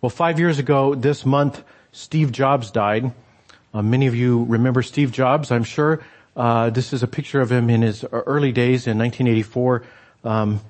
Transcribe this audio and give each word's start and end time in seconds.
Well, 0.00 0.10
five 0.10 0.38
years 0.38 0.60
ago 0.60 0.94
this 0.94 1.26
month, 1.26 1.64
Steve 1.90 2.30
Jobs 2.30 2.70
died. 2.70 3.10
Uh, 3.74 3.82
many 3.82 4.06
of 4.06 4.14
you 4.14 4.44
remember 4.44 4.80
Steve 4.80 5.10
Jobs, 5.10 5.50
I'm 5.50 5.64
sure. 5.64 6.04
Uh, 6.36 6.70
this 6.70 6.92
is 6.92 7.02
a 7.02 7.08
picture 7.08 7.40
of 7.40 7.50
him 7.50 7.68
in 7.68 7.82
his 7.82 8.04
early 8.12 8.52
days 8.52 8.86
in 8.86 8.96
1984. 8.96 9.82
Um, 10.22 10.60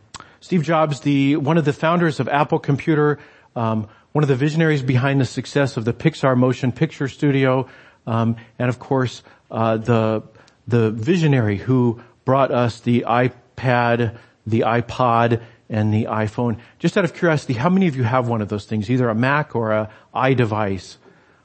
Steve 0.41 0.63
Jobs, 0.63 1.01
the 1.01 1.37
one 1.37 1.59
of 1.59 1.67
the 1.67 1.75
founders 1.75 2.21
of 2.21 2.29
Apple 2.31 2.59
Computer, 2.59 3.19
um, 3.55 3.87
one 4.13 4.25
of 4.25 4.29
the 4.29 4.35
visionaries 4.35 4.81
behind 4.81 5.21
the 5.21 5.27
success 5.27 5.77
of 5.77 5.85
the 5.85 5.93
Pixar 5.93 6.35
motion 6.35 6.73
picture 6.73 7.07
studio, 7.07 7.69
um, 8.07 8.37
and 8.59 8.71
of 8.71 8.79
course 8.79 9.23
uh, 9.51 9.77
the 9.77 10.23
the 10.67 10.91
visionary 10.91 11.59
who 11.59 12.01
brought 12.25 12.51
us 12.51 12.81
the 12.81 13.05
iPad, 13.07 14.17
the 14.47 14.61
iPod, 14.61 15.43
and 15.69 15.93
the 15.93 16.05
iPhone. 16.05 16.59
Just 16.79 16.97
out 16.97 17.05
of 17.05 17.15
curiosity, 17.15 17.55
how 17.55 17.69
many 17.69 17.89
of 17.89 17.97
you 17.97 18.03
have 18.03 18.29
one 18.29 18.41
of 18.41 18.49
those 18.49 18.65
things, 18.65 18.91
either 18.91 19.09
a 19.09 19.15
Mac 19.15 19.55
or 19.55 19.73
a 19.73 19.91
iDevice? 20.15 20.97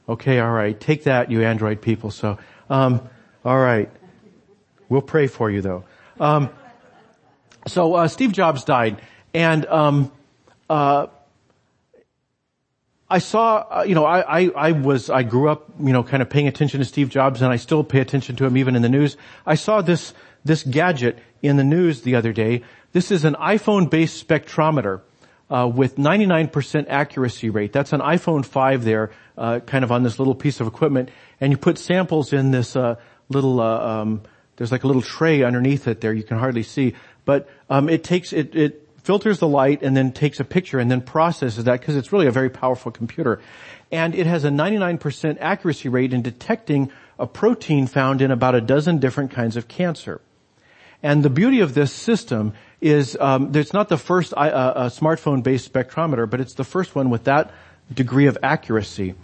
Okay, 0.08 0.40
all 0.40 0.52
right. 0.52 0.80
Take 0.80 1.04
that, 1.04 1.32
you 1.32 1.44
Android 1.44 1.82
people. 1.82 2.12
So, 2.12 2.38
um, 2.70 3.08
all 3.46 3.60
right. 3.60 3.90
We'll 4.90 5.02
pray 5.02 5.28
for 5.28 5.50
you 5.50 5.62
though. 5.62 5.86
Um, 6.20 6.50
so 7.68 7.96
uh, 7.96 8.08
Steve 8.08 8.34
Jobs 8.34 8.64
died, 8.66 9.02
and 9.34 9.66
um, 9.66 10.12
uh, 10.70 11.08
I 13.10 13.20
saw, 13.20 13.58
uh, 13.58 13.84
you 13.84 13.96
know, 13.96 14.06
I, 14.06 14.42
I, 14.42 14.50
I, 14.56 14.72
was, 14.72 15.10
I 15.10 15.24
grew 15.24 15.50
up, 15.50 15.70
you 15.80 15.94
know, 15.94 16.04
kind 16.04 16.22
of 16.22 16.30
paying 16.30 16.48
attention 16.48 16.80
to 16.80 16.86
Steve 16.86 17.10
Jobs, 17.10 17.42
and 17.42 17.52
I 17.52 17.58
still 17.58 17.84
pay 17.84 18.00
attention 18.00 18.36
to 18.38 18.46
him 18.46 18.58
even 18.58 18.76
in 18.76 18.82
the 18.82 18.90
news. 18.90 19.18
I 19.46 19.56
saw 19.56 19.82
this 19.82 20.14
this 20.46 20.64
gadget 20.64 21.18
in 21.42 21.58
the 21.58 21.64
news 21.64 22.02
the 22.02 22.16
other 22.16 22.34
day. 22.34 22.64
This 22.94 23.10
is 23.10 23.26
an 23.26 23.34
iPhone-based 23.34 24.28
spectrometer. 24.28 25.02
Uh, 25.50 25.68
with 25.68 25.98
99% 25.98 26.86
accuracy 26.88 27.50
rate. 27.50 27.74
That's 27.74 27.94
an 27.94 28.00
iPhone 28.00 28.44
5 28.44 28.84
there, 28.86 29.12
uh, 29.38 29.60
kind 29.60 29.84
of 29.84 29.92
on 29.92 30.02
this 30.02 30.18
little 30.18 30.34
piece 30.34 30.60
of 30.62 30.68
equipment, 30.68 31.10
and 31.40 31.52
you 31.52 31.58
put 31.58 31.78
samples 31.78 32.34
in 32.34 32.50
this 32.50 32.76
uh, 32.76 32.96
little. 33.30 33.60
Uh, 33.60 33.78
um, 33.78 34.22
there's 34.56 34.72
like 34.72 34.84
a 34.84 34.88
little 34.88 35.02
tray 35.02 35.44
underneath 35.44 35.88
it 35.88 36.02
there. 36.02 36.14
You 36.14 36.24
can 36.24 36.40
hardly 36.40 36.64
see, 36.64 36.96
but 37.26 37.50
um, 37.70 37.88
it 37.90 38.04
takes 38.04 38.34
it, 38.34 38.56
it 38.56 38.88
filters 39.04 39.40
the 39.40 39.48
light 39.48 39.84
and 39.84 39.96
then 39.96 40.12
takes 40.12 40.40
a 40.40 40.46
picture 40.46 40.80
and 40.80 40.90
then 40.90 41.02
processes 41.02 41.66
that 41.66 41.82
because 41.82 41.98
it's 41.98 42.12
really 42.12 42.28
a 42.28 42.32
very 42.32 42.50
powerful 42.50 42.92
computer, 42.92 43.40
and 43.92 44.16
it 44.16 44.26
has 44.26 44.46
a 44.46 44.50
99% 44.50 45.38
accuracy 45.40 45.90
rate 45.90 46.14
in 46.14 46.24
detecting 46.24 46.92
a 47.20 47.28
protein 47.28 47.86
found 47.86 48.22
in 48.22 48.32
about 48.32 48.56
a 48.56 48.62
dozen 48.62 48.98
different 48.98 49.30
kinds 49.30 49.56
of 49.56 49.68
cancer. 49.68 50.20
And 51.04 51.22
the 51.22 51.30
beauty 51.30 51.60
of 51.60 51.74
this 51.74 51.92
system 51.92 52.54
is 52.80 53.18
um, 53.20 53.52
it's 53.54 53.74
not 53.74 53.90
the 53.90 53.98
first 53.98 54.34
uh, 54.34 54.38
uh, 54.38 54.90
smartphone-based 54.90 55.72
spectrometer, 55.72 56.30
but 56.30 56.40
it's 56.40 56.54
the 56.54 56.64
first 56.64 56.96
one 56.96 57.10
with 57.10 57.26
that 57.26 57.52
degree 57.94 58.28
of 58.28 58.38
accuracy. 58.42 59.16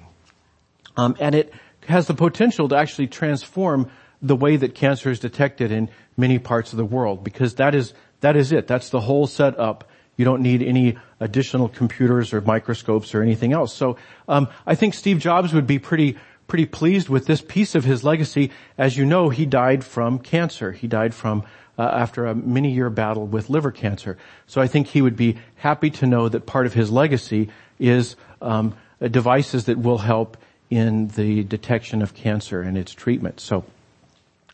Um, 0.97 1.15
and 1.19 1.33
it 1.33 1.53
has 1.87 2.07
the 2.07 2.13
potential 2.13 2.67
to 2.67 2.75
actually 2.75 3.07
transform 3.07 3.89
the 4.21 4.35
way 4.35 4.57
that 4.57 4.75
cancer 4.75 5.09
is 5.09 5.19
detected 5.19 5.71
in 5.71 5.89
many 6.17 6.37
parts 6.37 6.73
of 6.73 6.77
the 6.77 6.85
world, 6.85 7.23
because 7.23 7.55
that 7.55 7.73
is 7.73 7.93
that 8.19 8.35
is 8.35 8.51
it. 8.51 8.67
That's 8.67 8.89
the 8.89 8.99
whole 8.99 9.27
setup. 9.27 9.89
You 10.17 10.25
don't 10.25 10.41
need 10.41 10.61
any 10.61 10.97
additional 11.21 11.69
computers 11.69 12.33
or 12.33 12.41
microscopes 12.41 13.15
or 13.15 13.21
anything 13.21 13.53
else. 13.53 13.73
So 13.73 13.95
um, 14.27 14.49
I 14.67 14.75
think 14.75 14.93
Steve 14.93 15.19
Jobs 15.19 15.53
would 15.53 15.67
be 15.67 15.79
pretty 15.79 16.17
pretty 16.47 16.65
pleased 16.65 17.07
with 17.07 17.25
this 17.27 17.41
piece 17.41 17.75
of 17.75 17.85
his 17.85 18.03
legacy. 18.03 18.51
As 18.77 18.97
you 18.97 19.05
know, 19.05 19.29
he 19.29 19.45
died 19.45 19.85
from 19.85 20.19
cancer. 20.19 20.73
He 20.73 20.87
died 20.87 21.13
from 21.13 21.45
uh, 21.79 21.83
after 21.93 22.25
a 22.25 22.35
many 22.35 22.71
year 22.71 22.89
battle 22.89 23.25
with 23.25 23.49
liver 23.49 23.71
cancer. 23.71 24.17
So 24.47 24.59
I 24.59 24.67
think 24.67 24.87
he 24.87 25.01
would 25.01 25.15
be 25.15 25.37
happy 25.55 25.89
to 25.91 26.05
know 26.05 26.27
that 26.27 26.45
part 26.45 26.65
of 26.65 26.73
his 26.73 26.91
legacy 26.91 27.49
is 27.79 28.17
um, 28.41 28.75
devices 28.99 29.63
that 29.65 29.77
will 29.79 29.99
help 29.99 30.35
in 30.69 31.07
the 31.07 31.43
detection 31.43 32.01
of 32.01 32.13
cancer 32.13 32.61
and 32.61 32.77
its 32.77 32.91
treatment. 32.91 33.39
So, 33.39 33.63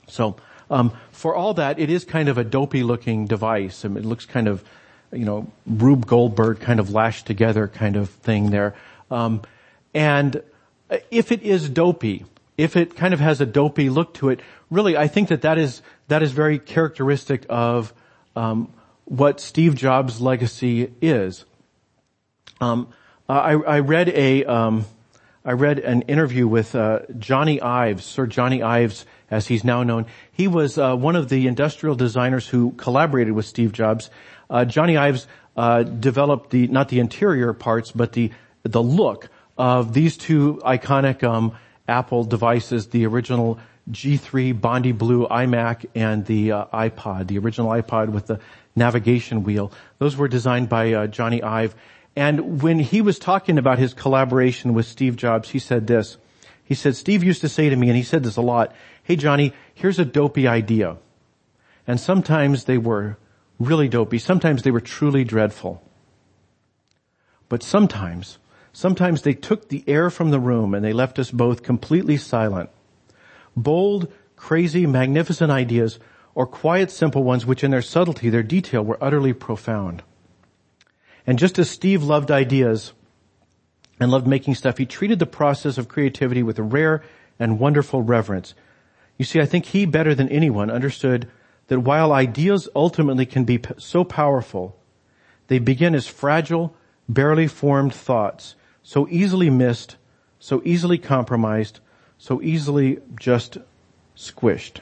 so 0.07 0.35
um, 0.69 0.91
for 1.11 1.35
all 1.35 1.55
that, 1.55 1.79
it 1.79 1.89
is 1.89 2.05
kind 2.05 2.29
of 2.29 2.37
a 2.37 2.43
dopey 2.43 2.83
looking 2.83 3.25
device. 3.25 3.83
I 3.83 3.87
mean, 3.87 4.03
it 4.03 4.05
looks 4.05 4.27
kind 4.27 4.47
of, 4.47 4.63
you 5.11 5.25
know, 5.25 5.51
Rube 5.65 6.05
Goldberg 6.05 6.59
kind 6.59 6.79
of 6.79 6.91
lashed 6.91 7.25
together 7.25 7.67
kind 7.67 7.95
of 7.95 8.11
thing 8.11 8.51
there. 8.51 8.75
Um, 9.09 9.41
and 9.95 10.43
if 11.09 11.31
it 11.31 11.41
is 11.41 11.69
dopey, 11.69 12.23
if 12.57 12.75
it 12.75 12.95
kind 12.95 13.13
of 13.13 13.19
has 13.19 13.41
a 13.41 13.45
dopey 13.45 13.89
look 13.89 14.13
to 14.15 14.29
it, 14.29 14.39
really, 14.69 14.97
I 14.97 15.07
think 15.07 15.29
that 15.29 15.41
that 15.41 15.57
is 15.57 15.81
that 16.07 16.23
is 16.23 16.31
very 16.31 16.59
characteristic 16.59 17.45
of 17.49 17.93
um, 18.35 18.73
what 19.05 19.39
Steve 19.39 19.75
Jobs' 19.75 20.21
legacy 20.21 20.91
is. 21.01 21.45
Um, 22.61 22.89
I, 23.27 23.53
I, 23.53 23.79
read 23.79 24.09
a 24.09 24.45
um, 24.45 24.85
I 25.43 25.53
read 25.53 25.79
an 25.79 26.03
interview 26.03 26.47
with 26.47 26.75
uh, 26.75 26.99
Jony 27.11 27.61
Ives, 27.61 28.05
Sir 28.05 28.27
Jony 28.27 28.63
Ives, 28.63 29.05
as 29.29 29.47
he's 29.47 29.63
now 29.63 29.83
known. 29.83 30.05
He 30.31 30.47
was 30.47 30.77
uh, 30.77 30.95
one 30.95 31.15
of 31.15 31.29
the 31.29 31.47
industrial 31.47 31.95
designers 31.95 32.47
who 32.47 32.71
collaborated 32.73 33.33
with 33.33 33.45
Steve 33.45 33.71
Jobs. 33.71 34.09
Uh, 34.49 34.65
Jony 34.65 34.97
Ives 34.97 35.27
uh, 35.57 35.83
developed 35.83 36.51
the 36.51 36.67
not 36.67 36.89
the 36.89 36.99
interior 36.99 37.53
parts, 37.53 37.91
but 37.91 38.13
the 38.13 38.31
the 38.63 38.81
look 38.81 39.29
of 39.57 39.93
these 39.93 40.17
two 40.17 40.61
iconic 40.63 41.23
um, 41.23 41.55
Apple 41.87 42.23
devices, 42.23 42.87
the 42.87 43.05
original 43.05 43.59
G3 43.91 44.59
Bondi 44.59 44.91
Blue 44.91 45.27
iMac 45.27 45.85
and 45.93 46.25
the 46.25 46.51
uh, 46.51 46.65
iPod, 46.73 47.27
the 47.27 47.37
original 47.37 47.69
iPod 47.69 48.09
with 48.09 48.27
the 48.27 48.39
navigation 48.75 49.43
wheel. 49.43 49.71
Those 49.99 50.17
were 50.17 50.27
designed 50.27 50.69
by 50.69 50.93
uh, 50.93 51.07
Jony 51.07 51.43
Ive. 51.43 51.75
And 52.15 52.61
when 52.61 52.79
he 52.79 53.01
was 53.01 53.19
talking 53.19 53.57
about 53.57 53.77
his 53.77 53.93
collaboration 53.93 54.73
with 54.73 54.85
Steve 54.85 55.15
Jobs, 55.15 55.49
he 55.49 55.59
said 55.59 55.85
this. 55.85 56.17
He 56.63 56.73
said, 56.73 56.95
Steve 56.95 57.23
used 57.23 57.41
to 57.41 57.49
say 57.49 57.69
to 57.69 57.75
me, 57.75 57.89
and 57.89 57.97
he 57.97 58.03
said 58.03 58.23
this 58.23 58.37
a 58.37 58.41
lot, 58.41 58.73
hey 59.03 59.15
Jony, 59.15 59.53
here's 59.75 59.99
a 59.99 60.05
dopey 60.05 60.47
idea. 60.47 60.97
And 61.85 61.99
sometimes 61.99 62.63
they 62.63 62.79
were 62.79 63.17
really 63.59 63.87
dopey. 63.87 64.17
Sometimes 64.17 64.63
they 64.63 64.71
were 64.71 64.81
truly 64.81 65.23
dreadful. 65.23 65.83
But 67.47 67.61
sometimes 67.61 68.39
Sometimes 68.75 69.21
they 69.21 69.33
took 69.33 69.69
the 69.69 69.85
air 69.87 70.09
from 70.09 70.31
the 70.31 70.39
room 70.39 70.73
and 70.73 70.83
they 70.83 70.91
left 70.91 71.17
us 71.17 71.31
both 71.31 71.63
completely 71.63 72.17
silent. 72.17 72.69
Bold, 73.55 74.11
crazy, 74.35 74.85
magnificent 74.85 75.49
ideas 75.49 75.97
or 76.33 76.45
quiet, 76.45 76.91
simple 76.91 77.23
ones 77.23 77.45
which 77.45 77.63
in 77.63 77.71
their 77.71 77.81
subtlety, 77.81 78.29
their 78.29 78.43
detail 78.43 78.83
were 78.83 79.01
utterly 79.01 79.31
profound. 79.31 80.03
And 81.25 81.39
just 81.39 81.57
as 81.57 81.69
Steve 81.69 82.03
loved 82.03 82.29
ideas 82.31 82.91
and 83.97 84.11
loved 84.11 84.27
making 84.27 84.55
stuff, 84.55 84.77
he 84.77 84.85
treated 84.85 85.19
the 85.19 85.25
process 85.25 85.77
of 85.77 85.87
creativity 85.87 86.43
with 86.43 86.59
a 86.59 86.63
rare 86.63 87.01
and 87.39 87.61
wonderful 87.61 88.01
reverence. 88.01 88.55
You 89.17 89.23
see, 89.23 89.39
I 89.39 89.45
think 89.45 89.67
he 89.67 89.85
better 89.85 90.13
than 90.13 90.27
anyone 90.27 90.69
understood 90.69 91.31
that 91.67 91.79
while 91.79 92.11
ideas 92.11 92.67
ultimately 92.75 93.25
can 93.25 93.45
be 93.45 93.61
so 93.77 94.03
powerful, 94.03 94.77
they 95.47 95.59
begin 95.59 95.95
as 95.95 96.07
fragile, 96.07 96.75
barely 97.07 97.47
formed 97.47 97.93
thoughts 97.93 98.55
so 98.85 99.07
easily 99.09 99.49
missed, 99.49 99.97
so 100.39 100.61
easily 100.63 100.99
compromised, 100.99 101.79
so 102.19 102.39
easily 102.41 102.99
just 103.19 103.57
squished. 104.15 104.77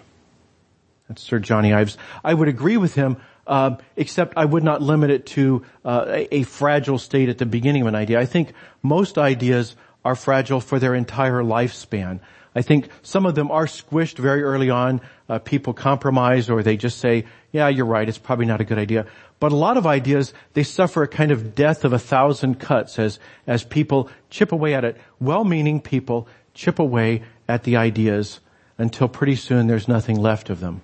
That's 1.07 1.21
Sir 1.21 1.39
Jony 1.39 1.73
Ives. 1.73 1.97
I 2.21 2.33
would 2.33 2.49
agree 2.49 2.75
with 2.75 2.95
him, 2.95 3.15
uh, 3.47 3.77
except 3.95 4.37
I 4.37 4.43
would 4.43 4.63
not 4.63 4.81
limit 4.81 5.09
it 5.09 5.25
to 5.27 5.63
uh, 5.85 6.25
a, 6.31 6.43
fragile 6.43 6.99
state 6.99 7.29
at 7.29 7.37
the 7.37 7.45
beginning 7.45 7.83
of 7.83 7.87
an 7.87 7.95
idea. 7.95 8.19
I 8.19 8.25
think 8.25 8.51
most 8.81 9.17
ideas 9.17 9.73
are 10.03 10.15
fragile 10.15 10.59
for 10.59 10.79
their 10.79 10.95
entire 10.95 11.41
lifespan. 11.41 12.19
I 12.53 12.61
think 12.61 12.89
some 13.03 13.25
of 13.25 13.35
them 13.35 13.51
are 13.51 13.65
squished 13.65 14.17
very 14.17 14.43
early 14.43 14.69
on. 14.69 14.99
Uh, 15.29 15.39
people 15.39 15.73
compromise 15.73 16.49
or 16.49 16.61
they 16.61 16.75
just 16.75 16.99
say, 16.99 17.25
yeah, 17.53 17.69
you're 17.69 17.85
right, 17.85 18.07
it's 18.07 18.17
probably 18.17 18.45
not 18.45 18.59
a 18.59 18.65
good 18.65 18.77
idea. 18.77 19.07
But 19.43 19.51
a 19.51 19.57
lot 19.57 19.75
of 19.75 19.85
ideas, 19.85 20.33
they 20.53 20.63
suffer 20.63 21.03
a 21.03 21.07
kind 21.09 21.29
of 21.29 21.53
death 21.53 21.83
of 21.83 21.91
a 21.91 21.99
thousand 21.99 22.61
cuts 22.61 22.97
as, 22.97 23.19
as 23.45 23.61
people 23.61 24.09
chip 24.29 24.53
away 24.53 24.73
at 24.73 24.85
it. 24.85 24.95
Well-meaning 25.19 25.81
people 25.81 26.29
chip 26.53 26.79
away 26.79 27.23
at 27.45 27.65
the 27.65 27.75
ideas 27.75 28.39
until 28.77 29.09
pretty 29.09 29.35
soon 29.35 29.67
there's 29.67 29.89
nothing 29.89 30.15
left 30.15 30.49
of 30.49 30.61
them. 30.61 30.81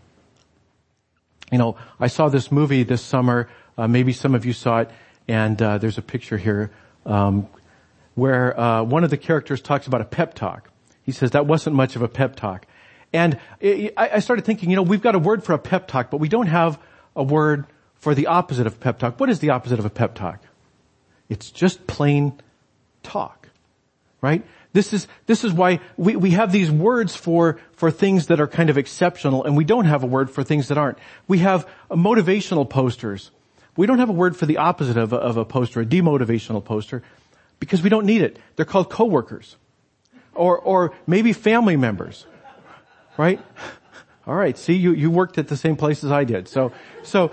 You 1.50 1.58
know, 1.58 1.78
I 2.02 2.08
saw 2.08 2.28
this 2.28 2.52
movie 2.52 2.84
this 2.84 3.02
summer, 3.02 3.48
uh, 3.78 3.88
maybe 3.88 4.12
some 4.12 4.36
of 4.36 4.46
you 4.46 4.52
saw 4.52 4.80
it, 4.80 4.92
and 5.26 5.62
uh, 5.62 5.78
there's 5.78 5.98
a 5.98 6.02
picture 6.02 6.38
here 6.38 6.70
um, 7.06 7.48
where 8.16 8.60
uh, 8.60 8.84
one 8.84 9.06
of 9.06 9.10
the 9.10 9.16
characters 9.16 9.62
talks 9.62 9.88
about 9.88 10.02
a 10.02 10.04
pep 10.04 10.34
talk. 10.34 10.70
He 11.04 11.14
says 11.14 11.32
that 11.32 11.46
wasn't 11.46 11.78
much 11.78 11.96
of 11.96 12.02
a 12.02 12.10
pep 12.10 12.36
talk. 12.36 12.68
And 13.14 13.40
I 13.96 14.20
started 14.20 14.44
thinking, 14.44 14.70
you 14.70 14.76
know, 14.76 14.82
we've 14.82 15.02
got 15.02 15.16
a 15.16 15.20
word 15.20 15.46
for 15.46 15.54
a 15.54 15.60
pep 15.60 15.88
talk, 15.88 16.12
but 16.12 16.18
we 16.18 16.28
don't 16.28 16.48
have 16.48 16.78
a 17.16 17.24
word 17.24 17.66
for 18.00 18.16
the 18.16 18.28
opposite 18.28 18.66
of 18.66 18.80
pep 18.80 19.00
talk. 19.00 19.20
What 19.20 19.30
is 19.30 19.40
the 19.40 19.52
opposite 19.52 19.80
of 19.80 19.86
a 19.86 19.90
pep 19.90 20.16
talk? 20.16 20.42
It's 21.30 21.52
just 21.52 21.86
plain 21.86 22.34
talk, 23.04 23.50
right? 24.22 24.44
This 24.74 24.94
is, 24.94 25.08
this 25.26 25.44
is 25.44 25.52
why 25.52 25.80
we, 25.98 26.16
we 26.16 26.32
have 26.32 26.52
these 26.52 26.70
words 26.72 27.16
for, 27.16 27.60
for 27.74 27.92
things 27.92 28.28
that 28.28 28.40
are 28.40 28.48
kind 28.48 28.70
of 28.70 28.78
exceptional 28.78 29.44
and 29.44 29.58
we 29.58 29.64
don't 29.64 29.86
have 29.86 30.04
a 30.04 30.08
word 30.08 30.30
for 30.30 30.44
things 30.44 30.68
that 30.68 30.78
aren't. 30.78 30.98
We 31.28 31.40
have 31.40 31.68
motivational 31.90 32.70
posters. 32.70 33.32
We 33.76 33.88
don't 33.88 34.00
have 34.00 34.10
a 34.10 34.14
word 34.14 34.36
for 34.36 34.46
the 34.46 34.58
opposite 34.58 34.98
of 34.98 35.14
a, 35.14 35.18
of 35.18 35.38
a 35.38 35.46
poster, 35.46 35.82
a 35.82 35.86
demotivational 35.86 36.64
poster. 36.64 37.04
because 37.60 37.82
we 37.82 37.90
don't 37.90 38.06
need 38.06 38.22
it. 38.22 38.40
They're 38.56 38.66
called 38.66 38.90
coworkers. 38.90 39.56
Or, 40.34 40.58
or 40.58 40.94
maybe 41.06 41.34
family 41.34 41.76
members. 41.76 42.26
Right? 43.18 43.40
All 44.28 44.36
right. 44.36 44.58
See, 44.58 44.74
you, 44.74 44.94
you 44.94 45.12
worked 45.12 45.38
at 45.38 45.48
the 45.48 45.58
same 45.58 45.76
place 45.76 46.04
as 46.04 46.12
I 46.12 46.24
did. 46.24 46.48
So, 46.48 46.72
so 47.04 47.32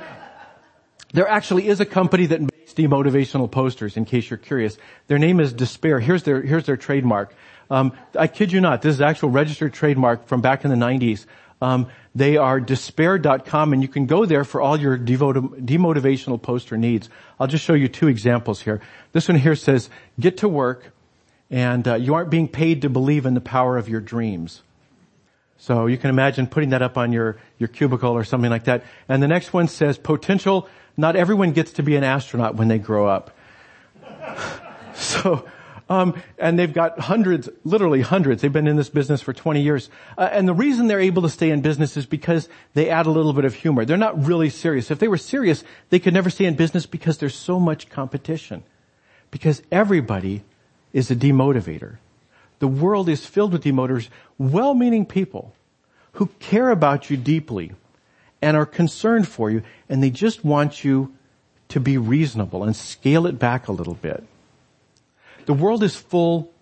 there 1.13 1.29
actually 1.29 1.69
is 1.69 1.81
a 1.81 1.87
company 1.87 2.27
that 2.27 2.41
makes 2.41 2.75
demotivational 2.75 3.51
posters 3.51 3.97
in 3.97 4.05
case 4.05 4.29
you're 4.29 4.39
curious. 4.39 4.77
Their 5.07 5.19
name 5.19 5.41
is 5.41 5.53
Despair. 5.53 6.01
Here's 6.01 6.25
their, 6.25 6.43
here's 6.43 6.67
their 6.67 6.77
trademark. 6.77 7.35
Um, 7.71 7.93
I 8.19 8.27
kid 8.27 8.53
you 8.53 8.61
not. 8.61 8.83
This 8.83 8.95
is 8.95 9.01
actual 9.01 9.31
registered 9.31 9.73
trademark 9.73 10.27
from 10.27 10.41
back 10.41 10.65
in 10.65 10.71
the 10.71 10.77
90s. 10.77 11.27
Um, 11.61 11.89
they 12.15 12.37
are 12.37 12.61
despair.com 12.61 13.73
and 13.73 13.83
you 13.83 13.89
can 13.89 14.07
go 14.07 14.27
there 14.27 14.45
for 14.45 14.61
all 14.61 14.79
your 14.79 14.99
demotivational 14.99 16.41
poster 16.41 16.77
needs. 16.77 17.09
I'll 17.41 17.47
just 17.47 17.65
show 17.65 17.75
you 17.75 17.89
two 17.89 18.09
examples 18.09 18.61
here. 18.61 18.81
This 19.13 19.29
one 19.29 19.39
here 19.39 19.57
says, 19.57 19.89
get 20.21 20.39
to 20.39 20.49
work 20.49 20.93
and 21.51 21.87
uh, 21.87 21.95
you 21.95 22.15
aren't 22.15 22.31
being 22.31 22.49
paid 22.49 22.83
to 22.83 22.91
believe 22.91 23.27
in 23.27 23.35
the 23.35 23.41
power 23.41 23.79
of 23.79 23.89
your 23.89 24.01
dreams. 24.01 24.63
So 25.59 25.87
you 25.87 25.97
can 25.97 26.11
imagine 26.11 26.47
putting 26.47 26.71
that 26.71 26.83
up 26.83 26.99
on 26.99 27.13
your, 27.13 27.39
your 27.59 27.69
cubicle 27.69 28.13
or 28.13 28.25
something 28.25 28.51
like 28.51 28.65
that. 28.65 28.85
And 29.09 29.23
the 29.23 29.29
next 29.29 29.53
one 29.53 29.69
says, 29.69 29.97
potential, 29.97 30.69
not 30.97 31.17
everyone 31.17 31.53
gets 31.53 31.73
to 31.73 31.83
be 31.83 31.97
an 31.97 32.05
astronaut 32.05 32.57
when 32.57 32.69
they 32.69 32.79
grow 32.79 33.07
up. 33.07 33.37
so, 34.95 35.47
um, 35.89 36.21
and 36.39 36.59
they've 36.59 36.73
got 36.73 36.99
hundreds, 36.99 37.49
literally 37.65 38.01
hundreds. 38.01 38.43
They've 38.43 38.53
been 38.53 38.67
in 38.67 38.77
this 38.77 38.89
business 38.89 39.23
for 39.23 39.33
20 39.33 39.63
years. 39.63 39.89
Uh, 40.19 40.29
and 40.33 40.49
the 40.49 40.55
reason 40.55 40.89
they're 40.89 41.01
able 41.01 41.23
to 41.23 41.29
stay 41.29 41.51
in 41.51 41.61
business 41.61 41.97
is 41.97 42.07
because 42.07 42.49
they 42.75 42.91
add 42.91 43.07
a 43.07 43.11
little 43.11 43.33
bit 43.33 43.45
of 43.45 43.55
humor. 43.55 43.85
They're 43.85 43.97
not 43.97 44.25
really 44.25 44.51
serious. 44.51 44.91
If 44.91 44.99
they 44.99 45.09
were 45.09 45.19
serious, 45.19 45.63
they 45.91 45.99
could 45.99 46.15
never 46.15 46.31
stay 46.31 46.47
in 46.47 46.55
business 46.55 46.87
because 46.87 47.19
there's 47.19 47.37
so 47.37 47.61
much 47.61 47.89
competition. 47.89 48.65
Because 49.31 49.63
everybody 49.71 50.43
is 50.93 51.11
a 51.11 51.17
demotivator. 51.17 51.99
The 52.59 52.69
world 52.69 53.09
is 53.09 53.27
filled 53.27 53.53
with 53.53 53.65
demotivators, 53.65 54.09
well-meaning 54.39 55.07
people 55.07 55.55
who 56.13 56.27
care 56.41 56.71
about 56.71 57.11
you 57.11 57.17
deeply 57.17 57.73
and 58.43 58.57
are 58.57 58.67
concerned 58.67 59.29
for 59.29 59.51
you 59.51 59.63
and 59.89 60.03
they 60.03 60.11
just 60.11 60.45
want 60.45 60.85
you 60.85 61.13
to 61.69 61.81
be 61.81 61.99
reasonable 61.99 62.63
and 62.63 62.77
scale 62.77 63.27
it 63.27 63.39
back 63.39 63.69
a 63.69 63.73
little 63.73 63.95
bit. 63.95 64.25
The 65.47 65.55
world 65.55 65.83
is 65.83 65.97
full 65.97 66.53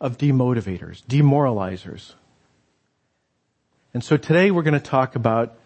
of 0.00 0.18
demotivators, 0.18 1.02
demoralizers. 1.04 2.14
And 3.94 4.02
so 4.02 4.16
today 4.16 4.50
we're 4.50 4.62
going 4.62 4.74
to 4.74 4.80
talk 4.80 5.14
about 5.16 5.56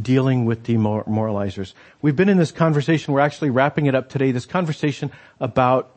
dealing 0.00 0.44
with 0.44 0.62
demoralizers. 0.62 1.72
We've 2.02 2.16
been 2.16 2.28
in 2.28 2.36
this 2.36 2.52
conversation, 2.52 3.14
we're 3.14 3.20
actually 3.20 3.50
wrapping 3.50 3.86
it 3.86 3.94
up 3.94 4.08
today, 4.08 4.32
this 4.32 4.46
conversation 4.46 5.10
about 5.40 5.90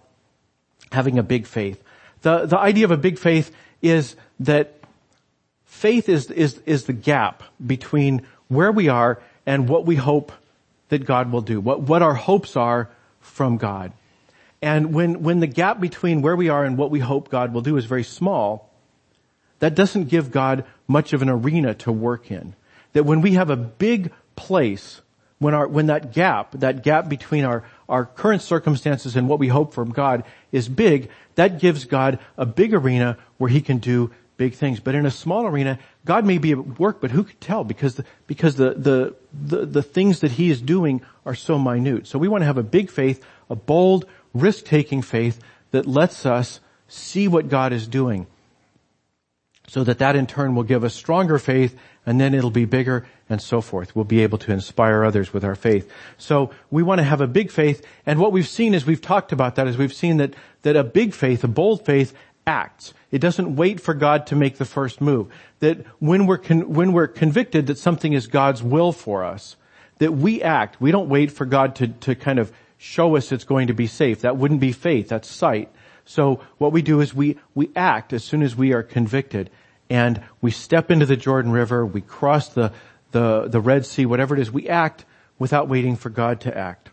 having 0.91 1.19
a 1.19 1.23
big 1.23 1.45
faith. 1.45 1.83
The, 2.21 2.45
the 2.45 2.57
idea 2.57 2.85
of 2.85 2.91
a 2.91 2.97
big 2.97 3.17
faith 3.17 3.51
is 3.81 4.15
that 4.39 4.79
faith 5.65 6.09
is, 6.09 6.31
is, 6.31 6.59
is 6.65 6.85
the 6.85 6.93
gap 6.93 7.43
between 7.65 8.25
where 8.49 8.71
we 8.71 8.89
are 8.89 9.21
and 9.45 9.69
what 9.69 9.85
we 9.85 9.95
hope 9.95 10.31
that 10.89 11.05
God 11.05 11.31
will 11.31 11.41
do, 11.41 11.61
what, 11.61 11.81
what 11.81 12.01
our 12.01 12.15
hopes 12.15 12.55
are 12.55 12.89
from 13.21 13.57
God. 13.57 13.93
And 14.61 14.93
when, 14.93 15.23
when 15.23 15.39
the 15.39 15.47
gap 15.47 15.79
between 15.79 16.21
where 16.21 16.35
we 16.35 16.49
are 16.49 16.65
and 16.65 16.77
what 16.77 16.91
we 16.91 16.99
hope 16.99 17.29
God 17.29 17.53
will 17.53 17.61
do 17.61 17.77
is 17.77 17.85
very 17.85 18.03
small, 18.03 18.69
that 19.59 19.75
doesn't 19.75 20.09
give 20.09 20.31
God 20.31 20.65
much 20.87 21.13
of 21.13 21.21
an 21.21 21.29
arena 21.29 21.73
to 21.75 21.91
work 21.91 22.31
in. 22.31 22.55
That 22.93 23.05
when 23.05 23.21
we 23.21 23.33
have 23.33 23.49
a 23.49 23.55
big 23.55 24.11
place, 24.35 25.01
when 25.37 25.53
our, 25.53 25.67
when 25.67 25.85
that 25.87 26.11
gap, 26.11 26.51
that 26.51 26.83
gap 26.83 27.07
between 27.07 27.45
our, 27.45 27.63
our 27.87 28.05
current 28.05 28.41
circumstances 28.41 29.15
and 29.15 29.29
what 29.29 29.39
we 29.39 29.47
hope 29.47 29.73
from 29.73 29.91
God 29.91 30.23
is 30.51 30.67
big, 30.67 31.09
that 31.35 31.59
gives 31.59 31.85
God 31.85 32.19
a 32.37 32.45
big 32.45 32.73
arena 32.73 33.17
where 33.37 33.49
He 33.49 33.61
can 33.61 33.77
do 33.77 34.11
big 34.37 34.55
things. 34.55 34.79
But 34.79 34.95
in 34.95 35.05
a 35.05 35.11
small 35.11 35.45
arena, 35.45 35.79
God 36.09 36.25
may 36.25 36.39
be 36.39 36.53
at 36.53 36.79
work, 36.79 37.01
but 37.01 37.11
who 37.11 37.23
could 37.23 37.39
tell? 37.39 37.63
Because 37.63 37.93
the, 37.93 38.05
because 38.25 38.55
the, 38.55 38.71
the, 38.71 39.15
the, 39.31 39.63
the 39.67 39.83
things 39.83 40.21
that 40.21 40.31
He 40.31 40.49
is 40.49 40.59
doing 40.59 41.03
are 41.23 41.35
so 41.35 41.59
minute. 41.59 42.07
So 42.07 42.17
we 42.17 42.27
want 42.27 42.41
to 42.41 42.47
have 42.47 42.57
a 42.57 42.63
big 42.63 42.89
faith, 42.89 43.23
a 43.47 43.55
bold, 43.55 44.07
risk-taking 44.33 45.03
faith 45.03 45.39
that 45.69 45.85
lets 45.85 46.25
us 46.25 46.61
see 46.87 47.27
what 47.27 47.47
God 47.47 47.73
is 47.73 47.87
doing. 47.87 48.25
So 49.67 49.83
that 49.83 49.99
that 49.99 50.15
in 50.15 50.25
turn 50.25 50.55
will 50.55 50.63
give 50.63 50.83
us 50.83 50.95
stronger 50.95 51.37
faith 51.37 51.77
and 52.07 52.19
then 52.19 52.33
it'll 52.33 52.49
be 52.49 52.65
bigger 52.65 53.05
and 53.29 53.39
so 53.39 53.61
forth. 53.61 53.95
We'll 53.95 54.03
be 54.03 54.23
able 54.23 54.39
to 54.39 54.51
inspire 54.51 55.03
others 55.03 55.31
with 55.31 55.43
our 55.45 55.53
faith. 55.53 55.91
So 56.17 56.49
we 56.71 56.81
want 56.81 56.97
to 56.97 57.05
have 57.05 57.21
a 57.21 57.27
big 57.27 57.51
faith 57.51 57.85
and 58.07 58.17
what 58.17 58.31
we've 58.31 58.47
seen 58.47 58.73
is 58.73 58.83
we've 58.83 58.99
talked 58.99 59.31
about 59.31 59.57
that 59.57 59.67
is 59.67 59.77
we've 59.77 59.93
seen 59.93 60.17
that, 60.17 60.33
that 60.63 60.75
a 60.75 60.83
big 60.83 61.13
faith, 61.13 61.43
a 61.43 61.47
bold 61.47 61.85
faith 61.85 62.15
acts. 62.49 62.93
It 63.11 63.19
doesn't 63.19 63.55
wait 63.55 63.79
for 63.79 63.93
God 63.93 64.27
to 64.27 64.35
make 64.35 64.57
the 64.57 64.65
first 64.65 64.99
move. 64.99 65.27
That 65.59 65.85
when 65.99 66.25
we're, 66.25 66.39
con- 66.39 66.73
when 66.73 66.93
we're 66.93 67.07
convicted 67.07 67.67
that 67.67 67.77
something 67.77 68.13
is 68.13 68.25
God's 68.25 68.63
will 68.63 68.91
for 68.91 69.23
us, 69.23 69.55
that 69.99 70.13
we 70.13 70.41
act. 70.41 70.81
We 70.81 70.91
don't 70.91 71.09
wait 71.09 71.31
for 71.31 71.45
God 71.45 71.75
to, 71.75 71.87
to 71.87 72.15
kind 72.15 72.39
of 72.39 72.51
show 72.77 73.15
us 73.15 73.31
it's 73.31 73.43
going 73.43 73.67
to 73.67 73.73
be 73.73 73.85
safe. 73.85 74.21
That 74.21 74.37
wouldn't 74.37 74.59
be 74.59 74.71
faith. 74.71 75.09
That's 75.09 75.29
sight. 75.29 75.69
So 76.05 76.41
what 76.57 76.71
we 76.71 76.81
do 76.81 77.01
is 77.01 77.13
we, 77.13 77.37
we 77.53 77.69
act 77.75 78.13
as 78.13 78.23
soon 78.23 78.41
as 78.41 78.55
we 78.55 78.73
are 78.73 78.81
convicted 78.81 79.51
and 79.89 80.21
we 80.41 80.49
step 80.49 80.89
into 80.89 81.05
the 81.05 81.17
Jordan 81.17 81.51
River, 81.51 81.85
we 81.85 82.01
cross 82.01 82.49
the, 82.49 82.71
the, 83.11 83.47
the 83.47 83.61
Red 83.61 83.85
Sea, 83.85 84.05
whatever 84.05 84.35
it 84.35 84.39
is, 84.39 84.51
we 84.51 84.67
act 84.67 85.05
without 85.37 85.67
waiting 85.67 85.95
for 85.95 86.09
God 86.09 86.41
to 86.41 86.57
act. 86.57 86.89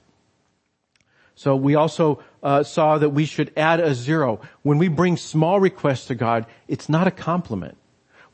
So 1.34 1.54
we 1.54 1.74
also 1.74 2.22
uh, 2.46 2.62
saw 2.62 2.96
that 2.96 3.10
we 3.10 3.24
should 3.24 3.52
add 3.56 3.80
a 3.80 3.92
zero. 3.92 4.40
When 4.62 4.78
we 4.78 4.86
bring 4.86 5.16
small 5.16 5.58
requests 5.58 6.06
to 6.06 6.14
God, 6.14 6.46
it's 6.68 6.88
not 6.88 7.08
a 7.08 7.10
compliment. 7.10 7.76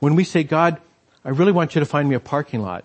When 0.01 0.17
we 0.17 0.25
say, 0.25 0.45
God, 0.45 0.77
I 1.25 1.31
really 1.31 1.53
want 1.53 1.75
you 1.75 1.81
to 1.81 1.87
find 1.87 2.11
me 2.11 2.15
a 2.15 2.21
parking 2.21 2.61
lot, 2.61 2.85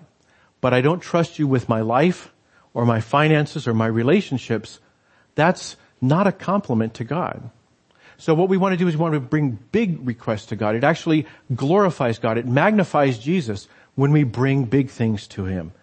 but 0.62 0.74
I 0.74 0.80
don't 0.80 1.02
trust 1.02 1.38
you 1.38 1.46
with 1.46 1.68
my 1.68 1.82
life, 1.82 2.32
or 2.74 2.86
my 2.86 3.02
finances 3.02 3.68
or 3.68 3.74
my 3.74 3.88
relationships, 3.88 4.80
that's 5.36 5.76
not 6.00 6.28
a 6.28 6.32
compliment 6.32 6.94
to 6.94 7.04
God. 7.04 7.50
So 8.18 8.34
what 8.34 8.48
we 8.48 8.56
want 8.56 8.72
to 8.72 8.78
do 8.78 8.88
is 8.88 8.96
we 8.96 9.02
want 9.02 9.16
to 9.16 9.20
bring 9.20 9.60
big 9.72 10.08
requests 10.08 10.46
to 10.48 10.56
God. 10.56 10.76
It 10.76 10.86
actually 10.86 11.28
glorifies 11.54 12.20
God. 12.20 12.38
It 12.38 12.48
magnifies 12.48 13.20
Jesus 13.20 13.68
when 13.96 14.14
we 14.14 14.24
bring 14.24 14.64
big 14.64 14.92
things 14.92 15.28
to 15.30 15.44
Him. 15.44 15.74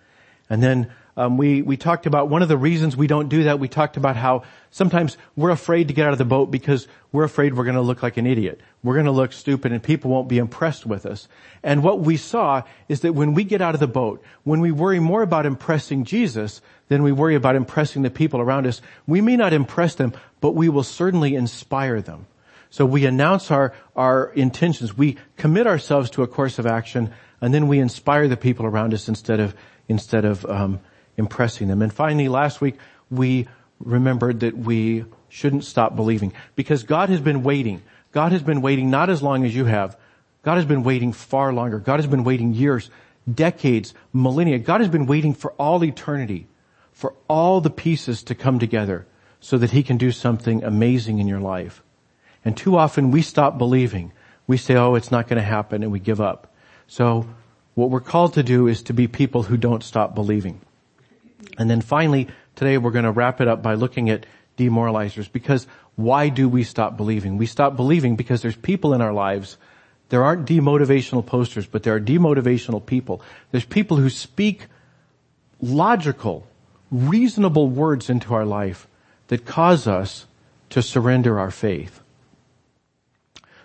And 0.49 0.62
then 0.62 0.90
um, 1.16 1.37
we 1.37 1.62
we 1.62 1.76
talked 1.76 2.06
about 2.06 2.28
one 2.28 2.43
of 2.43 2.49
the 2.49 2.56
reasons 2.56 2.96
we 2.96 3.06
don't 3.06 3.28
do 3.28 3.44
that. 3.44 3.61
We 3.61 3.69
talked 3.69 3.96
about 3.96 4.16
how 4.16 4.43
sometimes 4.70 5.16
we're 5.37 5.50
afraid 5.50 5.88
to 5.88 5.94
get 5.94 6.06
out 6.06 6.12
of 6.12 6.19
the 6.19 6.25
boat 6.25 6.50
because 6.50 6.88
we're 7.12 7.25
afraid 7.25 7.55
we're 7.55 7.64
going 7.64 7.76
to 7.76 7.81
look 7.81 8.02
like 8.02 8.16
an 8.16 8.26
idiot. 8.26 8.61
We're 8.83 8.94
going 8.94 9.06
to 9.06 9.12
look 9.12 9.33
stupid, 9.33 9.71
and 9.71 9.83
people 9.83 10.11
won't 10.11 10.28
be 10.28 10.38
impressed 10.38 10.87
with 10.87 11.06
us. 11.06 11.28
And 11.62 11.85
what 11.85 12.00
we 12.00 12.16
saw 12.16 12.62
is 12.88 13.00
that 13.02 13.14
when 13.14 13.35
we 13.35 13.44
get 13.44 13.61
out 13.61 13.75
of 13.75 13.80
the 13.80 13.87
boat, 13.87 14.23
when 14.42 14.61
we 14.61 14.73
worry 14.73 14.99
more 14.99 15.23
about 15.23 15.47
impressing 15.47 16.04
Jesus 16.04 16.61
than 16.88 17.04
we 17.04 17.12
worry 17.12 17.37
about 17.37 17.54
impressing 17.54 18.02
the 18.02 18.11
people 18.11 18.40
around 18.40 18.66
us, 18.66 18.83
we 19.06 19.21
may 19.21 19.37
not 19.37 19.52
impress 19.52 19.94
them, 19.94 20.12
but 20.40 20.56
we 20.56 20.68
will 20.68 20.83
certainly 20.83 21.37
inspire 21.37 22.00
them. 22.00 22.26
So 22.71 22.85
we 22.85 23.06
announce 23.06 23.52
our, 23.52 23.73
our 23.94 24.33
intentions. 24.35 24.99
We 24.99 25.16
commit 25.37 25.68
ourselves 25.68 26.11
to 26.11 26.25
a 26.25 26.26
course 26.26 26.59
of 26.59 26.66
action, 26.66 27.12
and 27.40 27.54
then 27.54 27.68
we 27.68 27.78
inspire 27.78 28.26
the 28.26 28.37
people 28.37 28.66
around 28.66 28.92
us 28.92 29.09
instead 29.09 29.38
of 29.38 29.54
instead 29.88 30.25
of 30.25 30.44
um, 30.47 30.80
impressing 31.16 31.68
them. 31.68 31.83
And 31.83 31.92
finally, 31.92 32.28
last 32.28 32.61
week, 32.61 32.76
we 33.11 33.49
remembered 33.80 34.40
that 34.40 34.56
we 34.56 35.04
shouldn't 35.28 35.64
stop 35.64 35.97
believing 35.97 36.33
because 36.54 36.83
God 36.83 37.09
has 37.09 37.21
been 37.21 37.42
waiting. 37.42 37.83
God 38.12 38.33
has 38.33 38.42
been 38.42 38.62
waiting 38.62 38.90
not 38.90 39.11
as 39.11 39.23
long 39.23 39.44
as 39.44 39.54
you 39.54 39.64
have. 39.64 39.97
God 40.42 40.56
has 40.56 40.64
been 40.64 40.83
waiting 40.83 41.12
far 41.12 41.52
longer. 41.52 41.78
God 41.78 41.99
has 41.99 42.06
been 42.06 42.25
waiting 42.25 42.54
years, 42.54 42.90
decades, 43.33 43.94
millennia. 44.12 44.59
God 44.59 44.80
has 44.80 44.90
been 44.90 45.06
waiting 45.06 45.35
for 45.35 45.52
all 45.52 45.83
eternity, 45.83 46.47
for 46.92 47.14
all 47.28 47.61
the 47.61 47.71
pieces 47.71 48.23
to 48.25 48.35
come 48.35 48.59
together 48.59 49.06
so 49.40 49.59
that 49.59 49.73
he 49.73 49.83
can 49.83 49.97
do 49.97 50.11
something 50.11 50.62
amazing 50.62 51.18
in 51.18 51.28
your 51.28 51.40
life. 51.40 51.83
And 52.44 52.56
too 52.56 52.76
often 52.76 53.11
we 53.11 53.23
stop 53.23 53.59
believing. 53.59 54.12
We 54.47 54.56
say, 54.59 54.76
oh, 54.76 54.94
it's 54.94 55.11
not 55.11 55.28
going 55.28 55.40
to 55.40 55.47
happen 55.47 55.83
and 55.83 55.90
we 55.90 55.99
give 55.99 56.21
up. 56.21 56.54
So 56.87 57.26
what 57.75 57.90
we're 57.90 58.00
called 58.00 58.35
to 58.35 58.42
do 58.42 58.68
is 58.68 58.83
to 58.85 58.92
be 58.92 59.09
people 59.09 59.44
who 59.44 59.56
don't 59.56 59.83
stop 59.83 60.14
believing. 60.14 60.61
And 61.59 61.71
then 61.71 61.81
finally, 61.81 62.29
today 62.57 62.79
we're 62.79 62.91
going 62.91 63.05
to 63.05 63.11
wrap 63.11 63.41
it 63.41 63.49
up 63.49 63.62
by 63.62 63.75
looking 63.75 64.11
at 64.11 64.26
demoralizers 64.57 65.31
because 65.31 65.67
why 65.97 66.29
do 66.29 66.49
we 66.49 66.64
stop 66.64 66.97
believing? 66.97 67.37
We 67.37 67.47
stop 67.47 67.76
believing 67.76 68.17
because 68.17 68.43
there's 68.43 68.57
people 68.57 68.95
in 68.95 69.00
our 69.00 69.12
lives. 69.12 69.57
There 70.09 70.25
aren't 70.25 70.47
demotivational 70.47 71.25
posters, 71.25 71.67
but 71.67 71.83
there 71.83 71.95
are 71.95 72.00
demotivational 72.00 72.85
people. 72.85 73.23
There's 73.50 73.64
people 73.64 73.97
who 73.97 74.11
speak 74.11 74.67
logical, 75.61 76.47
reasonable 76.91 77.69
words 77.69 78.11
into 78.11 78.35
our 78.35 78.45
life 78.45 78.87
that 79.29 79.47
cause 79.47 79.87
us 79.87 80.26
to 80.71 80.83
surrender 80.83 81.38
our 81.38 81.50
faith. 81.50 82.00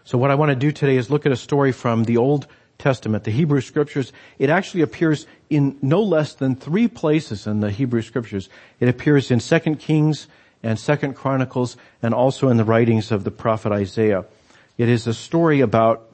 So 0.04 0.18
what 0.18 0.32
I 0.32 0.36
want 0.36 0.50
to 0.50 0.56
do 0.56 0.72
today 0.72 0.98
is 0.98 1.10
look 1.10 1.26
at 1.26 1.32
a 1.32 1.38
story 1.38 1.72
from 1.72 2.06
the 2.06 2.18
Old 2.18 2.48
Testament, 2.79 3.25
the 3.25 3.31
Hebrew 3.31 3.59
scriptures, 3.59 4.13
it 4.39 4.50
actually 4.50 4.81
appears 4.81 5.27
in 5.50 5.77
no 5.81 6.01
less 6.01 6.33
than 6.33 6.55
three 6.55 6.88
places 6.88 7.45
in 7.45 7.59
the 7.59 7.69
Hebrew 7.69 8.01
scriptures. 8.01 8.50
It 8.79 8.88
appears 8.88 9.31
in 9.31 9.39
2 9.39 9.75
Kings 9.75 10.27
and 10.63 10.79
Second 10.79 11.15
Chronicles 11.15 11.75
and 12.01 12.13
also 12.13 12.48
in 12.48 12.55
the 12.55 12.63
writings 12.63 13.12
of 13.12 13.25
the 13.25 13.31
prophet 13.31 13.74
Isaiah. 13.74 14.24
It 14.77 14.88
is 14.88 15.07
a 15.07 15.13
story 15.13 15.59
about 15.59 16.07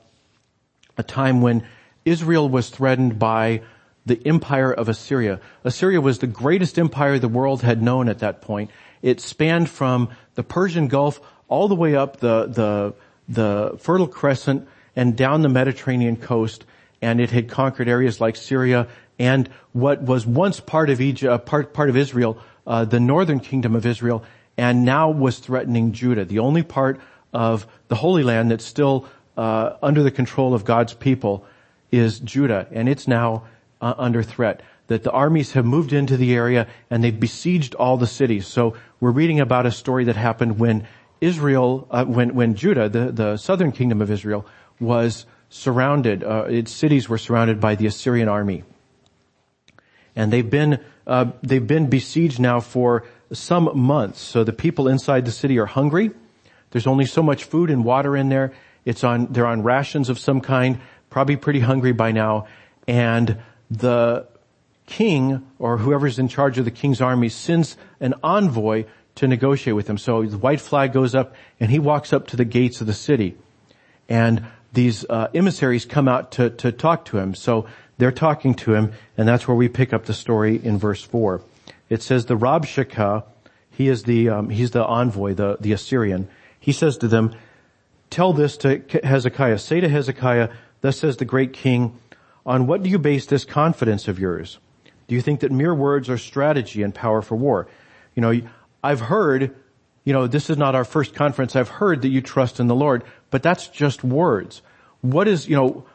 a 0.97 1.03
time 1.03 1.41
when 1.41 1.67
Israel 2.03 2.49
was 2.49 2.69
threatened 2.69 3.19
by 3.19 3.61
the 4.07 4.19
empire 4.25 4.73
of 4.73 4.89
Assyria. 4.89 5.39
Assyria 5.63 6.01
was 6.01 6.17
the 6.17 6.27
greatest 6.27 6.79
empire 6.79 7.19
the 7.19 7.27
world 7.27 7.61
had 7.61 7.83
known 7.83 8.09
at 8.09 8.19
that 8.19 8.41
point. 8.41 8.71
It 9.03 9.21
spanned 9.21 9.69
from 9.69 10.09
the 10.33 10.43
Persian 10.43 10.87
Gulf 10.87 11.21
all 11.47 11.67
the 11.67 11.75
way 11.75 11.95
up 11.95 12.17
the, 12.17 12.47
the, 12.47 12.93
the 13.29 13.77
Fertile 13.79 14.07
Crescent 14.07 14.67
and 14.95 15.15
down 15.15 15.41
the 15.41 15.49
Mediterranean 15.49 16.15
coast, 16.15 16.65
and 17.01 17.19
it 17.19 17.31
had 17.31 17.49
conquered 17.49 17.87
areas 17.87 18.21
like 18.21 18.35
Syria 18.35 18.87
and 19.19 19.49
what 19.71 20.01
was 20.01 20.25
once 20.25 20.59
part 20.59 20.89
of 20.89 21.01
Egypt, 21.01 21.31
uh, 21.31 21.37
part, 21.37 21.73
part 21.73 21.89
of 21.89 21.97
Israel, 21.97 22.37
uh, 22.67 22.85
the 22.85 22.99
northern 22.99 23.39
kingdom 23.39 23.75
of 23.75 23.85
Israel, 23.85 24.23
and 24.57 24.85
now 24.85 25.09
was 25.09 25.39
threatening 25.39 25.91
Judah, 25.91 26.25
the 26.25 26.39
only 26.39 26.63
part 26.63 26.99
of 27.33 27.67
the 27.87 27.95
Holy 27.95 28.23
Land 28.23 28.51
that's 28.51 28.65
still 28.65 29.05
uh, 29.37 29.75
under 29.81 30.03
the 30.03 30.11
control 30.11 30.53
of 30.53 30.63
God's 30.63 30.93
people 30.93 31.45
is 31.91 32.19
Judah, 32.19 32.67
and 32.71 32.87
it's 32.87 33.07
now 33.07 33.43
uh, 33.81 33.93
under 33.97 34.23
threat. 34.23 34.61
That 34.87 35.03
the 35.03 35.11
armies 35.11 35.53
have 35.53 35.65
moved 35.65 35.93
into 35.93 36.15
the 36.15 36.35
area 36.35 36.67
and 36.91 37.03
they've 37.03 37.19
besieged 37.19 37.73
all 37.73 37.97
the 37.97 38.05
cities. 38.05 38.45
So 38.45 38.75
we're 38.99 39.11
reading 39.11 39.39
about 39.39 39.65
a 39.65 39.71
story 39.71 40.03
that 40.05 40.15
happened 40.15 40.59
when 40.59 40.87
Israel, 41.21 41.87
uh, 41.89 42.05
when 42.05 42.35
when 42.35 42.53
Judah, 42.53 42.87
the 42.87 43.11
the 43.11 43.37
southern 43.37 43.71
kingdom 43.71 44.01
of 44.01 44.11
Israel, 44.11 44.45
was 44.79 45.25
surrounded. 45.49 46.23
Uh, 46.23 46.45
its 46.49 46.71
cities 46.71 47.07
were 47.07 47.17
surrounded 47.17 47.59
by 47.59 47.75
the 47.75 47.87
Assyrian 47.87 48.27
army, 48.27 48.63
and 50.15 50.31
they've 50.31 50.49
been 50.49 50.79
uh, 51.07 51.31
they've 51.43 51.65
been 51.65 51.89
besieged 51.89 52.39
now 52.39 52.59
for 52.59 53.03
some 53.31 53.77
months. 53.77 54.21
So 54.21 54.43
the 54.43 54.53
people 54.53 54.87
inside 54.87 55.25
the 55.25 55.31
city 55.31 55.57
are 55.59 55.65
hungry. 55.65 56.11
There's 56.71 56.87
only 56.87 57.05
so 57.05 57.23
much 57.23 57.45
food 57.45 57.69
and 57.69 57.85
water 57.85 58.17
in 58.17 58.29
there. 58.29 58.53
It's 58.83 59.03
on 59.03 59.27
they're 59.31 59.47
on 59.47 59.63
rations 59.63 60.09
of 60.09 60.19
some 60.19 60.41
kind, 60.41 60.79
probably 61.09 61.37
pretty 61.37 61.61
hungry 61.61 61.93
by 61.93 62.11
now, 62.11 62.47
and 62.87 63.37
the 63.71 64.27
king 64.85 65.45
or 65.57 65.77
whoever's 65.77 66.19
in 66.19 66.27
charge 66.27 66.57
of 66.57 66.65
the 66.65 66.71
king's 66.71 67.01
army 67.01 67.29
sends 67.29 67.77
an 67.99 68.13
envoy 68.23 68.85
to 69.15 69.27
negotiate 69.27 69.75
with 69.75 69.89
him. 69.89 69.97
So 69.97 70.23
the 70.23 70.37
white 70.37 70.61
flag 70.61 70.93
goes 70.93 71.15
up 71.15 71.35
and 71.59 71.71
he 71.71 71.79
walks 71.79 72.13
up 72.13 72.27
to 72.27 72.37
the 72.37 72.45
gates 72.45 72.81
of 72.81 72.87
the 72.87 72.93
city. 72.93 73.35
And 74.07 74.45
these 74.75 75.05
uh, 75.09 75.27
emissaries 75.33 75.85
come 75.85 76.07
out 76.07 76.33
to, 76.33 76.51
to 76.51 76.71
talk 76.71 77.05
to 77.05 77.17
him. 77.17 77.33
So 77.33 77.65
they're 77.97 78.11
talking 78.11 78.53
to 78.55 78.73
him 78.73 78.93
and 79.17 79.27
that's 79.27 79.47
where 79.47 79.57
we 79.57 79.69
pick 79.69 79.93
up 79.93 80.05
the 80.05 80.13
story 80.13 80.63
in 80.63 80.77
verse 80.77 81.01
four. 81.01 81.41
It 81.89 82.03
says 82.03 82.25
the 82.25 82.37
Rabshakeh, 82.37 83.23
he 83.71 83.87
is 83.89 84.03
the, 84.03 84.29
um, 84.29 84.49
he's 84.49 84.71
the 84.71 84.85
envoy, 84.85 85.33
the, 85.33 85.57
the 85.59 85.73
Assyrian. 85.73 86.27
He 86.59 86.71
says 86.71 86.97
to 86.99 87.07
them, 87.07 87.35
tell 88.09 88.33
this 88.33 88.57
to 88.57 88.81
Hezekiah. 89.03 89.59
Say 89.59 89.81
to 89.81 89.89
Hezekiah, 89.89 90.49
thus 90.81 90.99
says 90.99 91.17
the 91.17 91.25
great 91.25 91.53
king, 91.53 91.99
on 92.45 92.67
what 92.67 92.83
do 92.83 92.89
you 92.89 92.99
base 92.99 93.25
this 93.25 93.45
confidence 93.45 94.07
of 94.07 94.19
yours? 94.19 94.59
Do 95.07 95.15
you 95.15 95.21
think 95.21 95.41
that 95.41 95.51
mere 95.51 95.73
words 95.73 96.09
are 96.09 96.17
strategy 96.17 96.83
and 96.83 96.93
power 96.93 97.21
for 97.21 97.35
war? 97.35 97.67
You 98.15 98.21
know, 98.21 98.41
I've 98.83 99.01
heard, 99.01 99.55
you 100.03 100.13
know, 100.13 100.27
this 100.27 100.49
is 100.49 100.57
not 100.57 100.75
our 100.75 100.85
first 100.85 101.13
conference. 101.13 101.55
I've 101.55 101.69
heard 101.69 102.01
that 102.03 102.09
you 102.09 102.21
trust 102.21 102.59
in 102.59 102.67
the 102.67 102.75
Lord, 102.75 103.03
but 103.31 103.43
that's 103.43 103.67
just 103.67 104.03
words. 104.03 104.61
What 105.01 105.27
is, 105.27 105.47
you 105.47 105.55
know, 105.55 105.85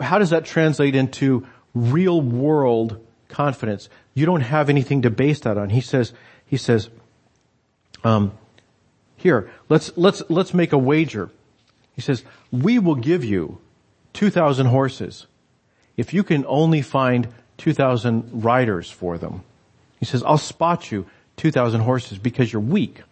how 0.00 0.18
does 0.18 0.30
that 0.30 0.44
translate 0.44 0.94
into 0.94 1.46
real 1.74 2.20
world 2.20 3.04
confidence? 3.28 3.88
You 4.14 4.26
don't 4.26 4.42
have 4.42 4.68
anything 4.68 5.02
to 5.02 5.10
base 5.10 5.40
that 5.40 5.56
on. 5.56 5.70
He 5.70 5.80
says, 5.80 6.12
he 6.46 6.56
says, 6.56 6.90
um, 8.04 8.32
here, 9.16 9.50
let's, 9.68 9.92
let's, 9.96 10.22
let's 10.28 10.52
make 10.52 10.72
a 10.72 10.78
wager. 10.78 11.30
He 11.94 12.02
says, 12.02 12.24
we 12.50 12.78
will 12.78 12.96
give 12.96 13.24
you 13.24 13.58
2,000 14.14 14.66
horses 14.66 15.26
if 15.96 16.12
you 16.12 16.22
can 16.22 16.44
only 16.46 16.82
find 16.82 17.28
2,000 17.58 18.44
riders 18.44 18.90
for 18.90 19.18
them. 19.18 19.44
He 20.00 20.06
says, 20.06 20.22
I'll 20.22 20.38
spot 20.38 20.90
you 20.90 21.06
2,000 21.36 21.80
horses 21.80 22.18
because 22.18 22.52
you're 22.52 22.62
weak. 22.62 23.02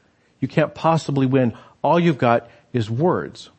You 0.41 0.49
can't 0.49 0.75
possibly 0.75 1.27
win. 1.27 1.57
All 1.83 2.01
you've 2.01 2.19
got 2.19 2.51
is 2.73 2.91
words. 2.91 3.51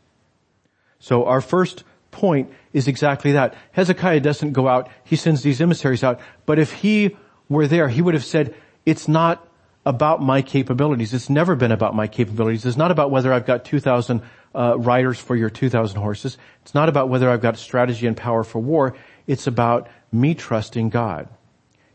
So 1.02 1.26
our 1.26 1.42
first 1.42 1.84
point 2.12 2.54
is 2.72 2.88
exactly 2.88 3.34
that. 3.34 3.56
Hezekiah 3.74 4.22
doesn't 4.22 4.54
go 4.54 4.68
out, 4.68 4.90
he 5.04 5.18
sends 5.18 5.42
these 5.42 5.60
emissaries 5.60 6.04
out, 6.04 6.22
but 6.46 6.60
if 6.60 6.72
he 6.72 7.18
were 7.50 7.68
there, 7.68 7.90
he 7.90 8.02
would 8.02 8.14
have 8.14 8.24
said, 8.24 8.56
it's 8.86 9.08
not 9.08 9.46
about 9.86 10.22
my 10.22 10.42
capabilities. 10.42 11.14
It's 11.14 11.30
never 11.30 11.56
been 11.56 11.72
about 11.72 11.96
my 11.96 12.08
capabilities. 12.08 12.66
It's 12.66 12.78
not 12.78 12.92
about 12.92 13.10
whether 13.10 13.34
I've 13.34 13.48
got 13.48 13.66
2,000 13.66 14.22
uh, 14.54 14.78
riders 14.78 15.20
for 15.20 15.36
your 15.36 15.50
2,000 15.50 16.00
horses. 16.00 16.38
It's 16.62 16.76
not 16.76 16.88
about 16.88 17.10
whether 17.10 17.30
I've 17.30 17.42
got 17.42 17.58
strategy 17.58 18.06
and 18.06 18.16
power 18.16 18.44
for 18.44 18.60
war. 18.60 18.96
It's 19.26 19.48
about 19.48 19.90
me 20.12 20.36
trusting 20.36 20.90
God. 20.90 21.28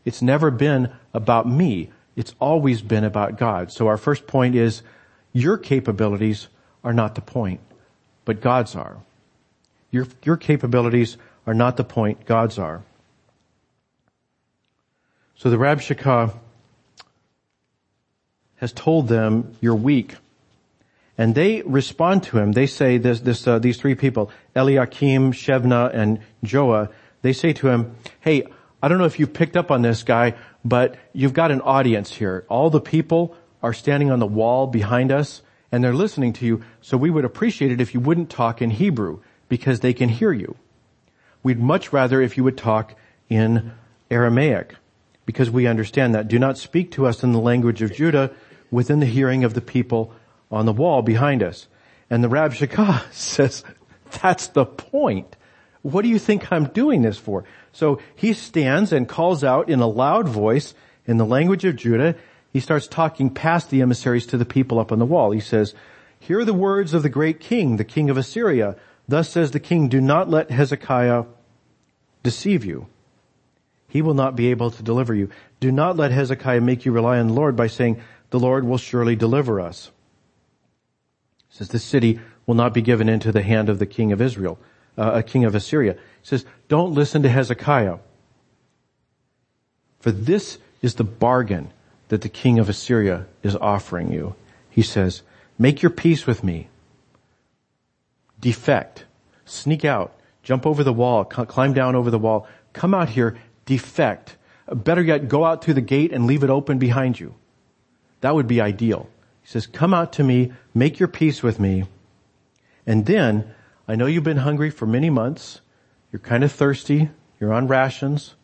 It's 0.03 0.21
never 0.21 0.51
been 0.51 0.91
about 1.13 1.47
me. 1.47 1.91
It's 2.15 2.35
always 2.39 2.81
been 2.81 3.03
about 3.03 3.37
God. 3.37 3.71
So 3.71 3.87
our 3.87 3.97
first 3.97 4.27
point 4.27 4.55
is 4.55 4.81
your 5.31 5.57
capabilities 5.57 6.47
are 6.83 6.93
not 6.93 7.15
the 7.15 7.21
point, 7.21 7.61
but 8.27 8.41
God's 8.41 8.75
are. 8.75 8.97
Your, 9.89 10.05
your 10.21 10.35
capabilities 10.35 11.15
are 11.47 11.53
not 11.53 11.77
the 11.77 11.85
point, 11.85 12.25
God's 12.25 12.59
are. 12.59 12.83
So 15.37 15.49
the 15.49 15.55
Rabshakeh 15.55 16.33
has 18.57 18.73
told 18.73 19.07
them, 19.07 19.55
you're 19.61 19.75
weak. 19.75 20.15
And 21.17 21.33
they 21.35 21.61
respond 21.61 22.23
to 22.23 22.37
him. 22.37 22.51
They 22.51 22.67
say 22.67 22.97
this, 22.97 23.21
this, 23.21 23.47
uh, 23.47 23.59
these 23.59 23.77
three 23.77 23.95
people, 23.95 24.29
Eliakim, 24.53 25.31
Shebna, 25.31 25.95
and 25.95 26.19
Joah, 26.43 26.91
they 27.21 27.31
say 27.31 27.53
to 27.53 27.69
him, 27.69 27.95
hey, 28.19 28.43
I 28.83 28.89
don't 28.89 28.97
know 28.97 29.05
if 29.05 29.19
you've 29.21 29.33
picked 29.33 29.55
up 29.55 29.71
on 29.71 29.83
this 29.83 30.03
guy, 30.03 30.35
but 30.65 30.97
you've 31.13 31.33
got 31.33 31.51
an 31.51 31.61
audience 31.61 32.11
here. 32.11 32.45
All 32.49 32.69
the 32.69 32.81
people 32.81 33.37
are 33.63 33.73
standing 33.73 34.11
on 34.11 34.19
the 34.19 34.27
wall 34.27 34.67
behind 34.67 35.13
us 35.13 35.41
and 35.71 35.83
they're 35.83 35.93
listening 35.93 36.33
to 36.33 36.45
you. 36.45 36.63
So 36.81 36.97
we 36.97 37.09
would 37.09 37.25
appreciate 37.25 37.71
it 37.71 37.81
if 37.81 37.93
you 37.93 37.99
wouldn't 37.99 38.29
talk 38.29 38.61
in 38.61 38.71
Hebrew 38.71 39.19
because 39.49 39.79
they 39.79 39.93
can 39.93 40.09
hear 40.09 40.31
you. 40.31 40.55
We'd 41.43 41.59
much 41.59 41.93
rather 41.93 42.21
if 42.21 42.37
you 42.37 42.43
would 42.43 42.57
talk 42.57 42.95
in 43.29 43.71
Aramaic 44.09 44.75
because 45.25 45.49
we 45.49 45.67
understand 45.67 46.15
that. 46.15 46.27
Do 46.27 46.39
not 46.39 46.57
speak 46.57 46.91
to 46.91 47.05
us 47.05 47.23
in 47.23 47.31
the 47.31 47.39
language 47.39 47.81
of 47.81 47.93
Judah 47.93 48.31
within 48.71 48.99
the 48.99 49.05
hearing 49.05 49.43
of 49.43 49.53
the 49.53 49.61
people 49.61 50.13
on 50.51 50.65
the 50.65 50.73
wall 50.73 51.01
behind 51.01 51.43
us. 51.43 51.67
And 52.09 52.23
the 52.23 52.29
Rabshakeh 52.29 53.03
says, 53.11 53.63
that's 54.21 54.47
the 54.47 54.65
point. 54.65 55.35
What 55.81 56.01
do 56.01 56.09
you 56.09 56.19
think 56.19 56.51
I'm 56.51 56.65
doing 56.65 57.01
this 57.01 57.17
for? 57.17 57.43
So 57.71 57.99
he 58.15 58.33
stands 58.33 58.91
and 58.91 59.07
calls 59.07 59.43
out 59.43 59.69
in 59.69 59.79
a 59.79 59.87
loud 59.87 60.27
voice 60.27 60.73
in 61.05 61.17
the 61.17 61.25
language 61.25 61.65
of 61.65 61.75
Judah. 61.75 62.15
He 62.53 62.59
starts 62.59 62.87
talking 62.87 63.29
past 63.29 63.69
the 63.69 63.81
emissaries 63.81 64.25
to 64.27 64.37
the 64.37 64.45
people 64.45 64.79
up 64.79 64.91
on 64.91 64.99
the 64.99 65.05
wall. 65.05 65.31
He 65.31 65.39
says, 65.39 65.73
hear 66.19 66.43
the 66.45 66.53
words 66.53 66.93
of 66.93 67.03
the 67.03 67.09
great 67.09 67.39
king, 67.39 67.77
the 67.77 67.83
king 67.83 68.09
of 68.09 68.17
Assyria. 68.17 68.75
Thus 69.07 69.29
says 69.29 69.51
the 69.51 69.59
king, 69.59 69.89
do 69.89 70.01
not 70.01 70.29
let 70.29 70.51
Hezekiah 70.51 71.25
deceive 72.23 72.65
you. 72.65 72.87
He 73.87 74.01
will 74.01 74.13
not 74.13 74.35
be 74.35 74.47
able 74.47 74.71
to 74.71 74.83
deliver 74.83 75.13
you. 75.13 75.29
Do 75.59 75.71
not 75.71 75.95
let 75.95 76.11
Hezekiah 76.11 76.61
make 76.61 76.85
you 76.85 76.91
rely 76.91 77.19
on 77.19 77.27
the 77.27 77.33
Lord 77.33 77.55
by 77.55 77.67
saying, 77.67 78.01
the 78.29 78.39
Lord 78.39 78.65
will 78.65 78.77
surely 78.77 79.15
deliver 79.15 79.61
us. 79.61 79.91
He 81.49 81.57
says, 81.57 81.69
this 81.69 81.83
city 81.83 82.19
will 82.45 82.55
not 82.55 82.73
be 82.73 82.81
given 82.81 83.07
into 83.07 83.31
the 83.31 83.41
hand 83.41 83.69
of 83.69 83.79
the 83.79 83.85
king 83.85 84.11
of 84.11 84.21
Israel 84.21 84.59
uh, 84.97 85.11
a 85.13 85.23
king 85.23 85.45
of 85.45 85.55
Assyria. 85.55 85.93
He 85.93 85.99
says, 86.23 86.45
don't 86.67 86.93
listen 86.93 87.21
to 87.23 87.29
Hezekiah. 87.29 87.97
For 89.99 90.11
this 90.11 90.57
is 90.81 90.95
the 90.95 91.03
bargain 91.03 91.71
that 92.09 92.21
the 92.21 92.29
king 92.29 92.59
of 92.59 92.69
Assyria 92.69 93.25
is 93.43 93.55
offering 93.55 94.11
you. 94.11 94.35
He 94.69 94.81
says, 94.81 95.21
make 95.57 95.81
your 95.81 95.89
peace 95.89 96.25
with 96.25 96.43
me. 96.43 96.69
Defect. 98.39 99.05
Sneak 99.45 99.83
out. 99.83 100.13
Jump 100.43 100.65
over 100.65 100.83
the 100.83 100.93
wall. 100.93 101.25
Climb 101.25 101.73
down 101.73 101.95
over 101.95 102.09
the 102.09 102.19
wall. 102.19 102.47
Come 102.73 102.93
out 102.93 103.09
here. 103.09 103.37
Defect. 103.65 104.37
Better 104.71 105.01
yet, 105.01 105.27
go 105.27 105.45
out 105.45 105.63
through 105.63 105.75
the 105.75 105.81
gate 105.81 106.11
and 106.11 106.25
leave 106.25 106.43
it 106.43 106.49
open 106.49 106.77
behind 106.77 107.19
you. 107.19 107.35
That 108.21 108.35
would 108.35 108.47
be 108.47 108.61
ideal. 108.61 109.09
He 109.41 109.47
says, 109.47 109.67
come 109.67 109.93
out 109.93 110.13
to 110.13 110.23
me, 110.23 110.51
make 110.73 110.99
your 110.99 111.07
peace 111.07 111.41
with 111.41 111.59
me, 111.59 111.85
and 112.87 113.05
then 113.05 113.53
I 113.87 113.95
know 113.95 114.05
you've 114.05 114.23
been 114.23 114.37
hungry 114.37 114.69
for 114.69 114.85
many 114.85 115.09
months. 115.09 115.61
You're 116.11 116.21
kind 116.21 116.43
of 116.43 116.51
thirsty. 116.51 117.09
You're 117.39 117.53
on 117.53 117.67
rations. 117.67 118.35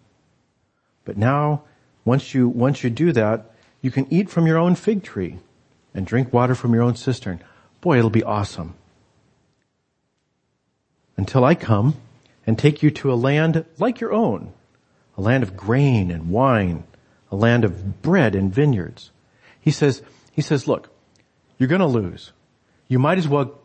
But 1.05 1.17
now, 1.17 1.63
once 2.05 2.33
you, 2.33 2.49
once 2.49 2.83
you 2.83 2.89
do 2.89 3.13
that, 3.13 3.51
you 3.83 3.91
can 3.91 4.11
eat 4.11 4.29
from 4.29 4.47
your 4.47 4.57
own 4.57 4.73
fig 4.73 5.03
tree 5.03 5.37
and 5.93 6.07
drink 6.07 6.33
water 6.33 6.55
from 6.55 6.73
your 6.73 6.81
own 6.81 6.95
cistern. 6.95 7.43
Boy, 7.81 7.99
it'll 7.99 8.09
be 8.09 8.23
awesome. 8.23 8.73
Until 11.17 11.43
I 11.43 11.53
come 11.53 11.97
and 12.47 12.57
take 12.57 12.81
you 12.81 12.89
to 12.91 13.11
a 13.11 13.15
land 13.15 13.65
like 13.77 13.99
your 13.99 14.13
own, 14.13 14.53
a 15.17 15.21
land 15.21 15.43
of 15.43 15.57
grain 15.57 16.09
and 16.09 16.29
wine, 16.29 16.85
a 17.29 17.35
land 17.35 17.65
of 17.65 18.01
bread 18.01 18.35
and 18.35 18.53
vineyards. 18.53 19.11
He 19.59 19.69
says, 19.69 20.01
He 20.31 20.41
says, 20.41 20.65
look, 20.67 20.89
you're 21.57 21.69
gonna 21.69 21.85
lose. 21.85 22.31
You 22.87 22.99
might 22.99 23.17
as 23.17 23.27
well 23.27 23.59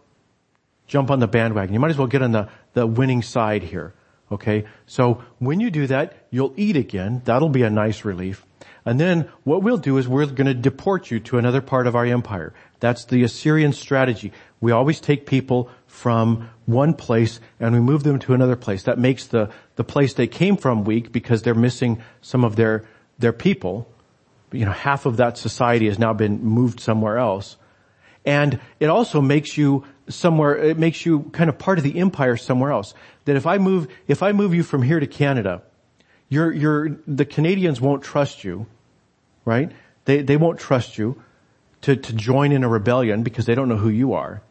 jump 0.88 1.12
on 1.12 1.20
the 1.20 1.28
bandwagon. 1.28 1.72
You 1.72 1.80
might 1.80 1.90
as 1.90 1.98
well 1.98 2.06
get 2.08 2.22
on 2.22 2.32
the, 2.32 2.48
the 2.74 2.86
winning 2.86 3.22
side 3.22 3.62
here. 3.62 3.94
Okay? 4.30 4.64
So 4.86 5.22
when 5.38 5.60
you 5.60 5.70
do 5.70 5.86
that, 5.86 6.26
you'll 6.30 6.54
eat 6.56 6.76
again. 6.76 7.22
That'll 7.24 7.48
be 7.48 7.62
a 7.62 7.70
nice 7.70 8.04
relief. 8.04 8.44
And 8.84 8.98
then 8.98 9.28
what 9.44 9.62
we'll 9.62 9.76
do 9.76 9.98
is 9.98 10.08
we're 10.08 10.24
going 10.26 10.46
to 10.46 10.54
deport 10.54 11.10
you 11.10 11.20
to 11.20 11.36
another 11.36 11.60
part 11.60 11.86
of 11.86 11.94
our 11.94 12.06
empire. 12.06 12.54
That's 12.80 13.04
the 13.04 13.22
Assyrian 13.22 13.72
strategy. 13.72 14.32
We 14.60 14.72
always 14.72 15.00
take 15.00 15.26
people 15.26 15.70
from 15.86 16.48
one 16.64 16.94
place 16.94 17.38
and 17.60 17.74
we 17.74 17.80
move 17.80 18.02
them 18.02 18.18
to 18.20 18.34
another 18.34 18.56
place. 18.56 18.84
That 18.84 18.98
makes 18.98 19.26
the, 19.26 19.50
the 19.76 19.84
place 19.84 20.14
they 20.14 20.26
came 20.26 20.56
from 20.56 20.84
weak 20.84 21.12
because 21.12 21.42
they're 21.42 21.54
missing 21.54 22.02
some 22.22 22.44
of 22.44 22.56
their, 22.56 22.86
their 23.18 23.34
people. 23.34 23.92
You 24.52 24.64
know, 24.64 24.72
half 24.72 25.04
of 25.04 25.18
that 25.18 25.36
society 25.36 25.86
has 25.86 25.98
now 25.98 26.14
been 26.14 26.42
moved 26.42 26.80
somewhere 26.80 27.18
else. 27.18 27.58
And 28.24 28.60
it 28.80 28.86
also 28.86 29.20
makes 29.20 29.56
you 29.58 29.84
somewhere, 30.08 30.56
it 30.56 30.78
makes 30.78 31.04
you 31.04 31.30
kind 31.32 31.50
of 31.50 31.58
part 31.58 31.78
of 31.78 31.84
the 31.84 31.98
empire 31.98 32.36
somewhere 32.36 32.72
else. 32.72 32.94
That 33.24 33.36
if 33.36 33.46
I 33.46 33.58
move, 33.58 33.88
if 34.06 34.22
I 34.22 34.32
move 34.32 34.54
you 34.54 34.62
from 34.62 34.82
here 34.82 35.00
to 35.00 35.06
Canada, 35.06 35.62
you're, 36.28 36.52
you're, 36.52 36.98
the 37.06 37.24
Canadians 37.24 37.80
won't 37.80 38.02
trust 38.02 38.44
you, 38.44 38.66
right? 39.44 39.72
They, 40.04 40.22
they 40.22 40.36
won't 40.36 40.58
trust 40.58 40.98
you 40.98 41.22
to, 41.82 41.96
to 41.96 42.12
join 42.12 42.52
in 42.52 42.64
a 42.64 42.68
rebellion 42.68 43.22
because 43.22 43.46
they 43.46 43.54
don't 43.54 43.68
know 43.68 43.76
who 43.76 43.88
you 43.88 44.14
are. 44.14 44.42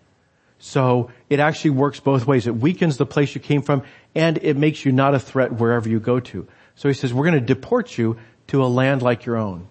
So 0.59 1.11
it 1.29 1.39
actually 1.39 1.71
works 1.71 1.99
both 1.99 2.25
ways. 2.25 2.47
It 2.47 2.55
weakens 2.55 2.97
the 2.97 3.05
place 3.05 3.35
you 3.35 3.41
came 3.41 3.61
from 3.61 3.83
and 4.15 4.39
it 4.41 4.57
makes 4.57 4.85
you 4.85 4.91
not 4.91 5.13
a 5.13 5.19
threat 5.19 5.53
wherever 5.53 5.87
you 5.87 5.99
go 5.99 6.19
to. 6.19 6.47
So 6.75 6.87
he 6.87 6.93
says, 6.93 7.13
we're 7.13 7.25
going 7.25 7.39
to 7.39 7.45
deport 7.45 7.97
you 7.97 8.17
to 8.47 8.63
a 8.63 8.67
land 8.67 9.01
like 9.01 9.25
your 9.25 9.37
own. 9.37 9.67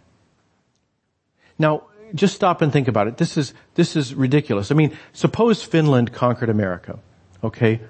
Now, 1.59 1.85
just 2.15 2.35
stop 2.35 2.63
and 2.63 2.73
think 2.73 2.89
about 2.89 3.09
it. 3.09 3.17
This 3.17 3.37
is, 3.37 3.55
this 3.75 3.97
is 3.97 4.15
ridiculous. 4.15 4.71
I 4.71 4.75
mean, 4.75 4.97
suppose 5.13 5.63
Finland 5.63 6.13
conquered 6.13 6.49
America, 6.49 6.99
okay? 7.43 7.81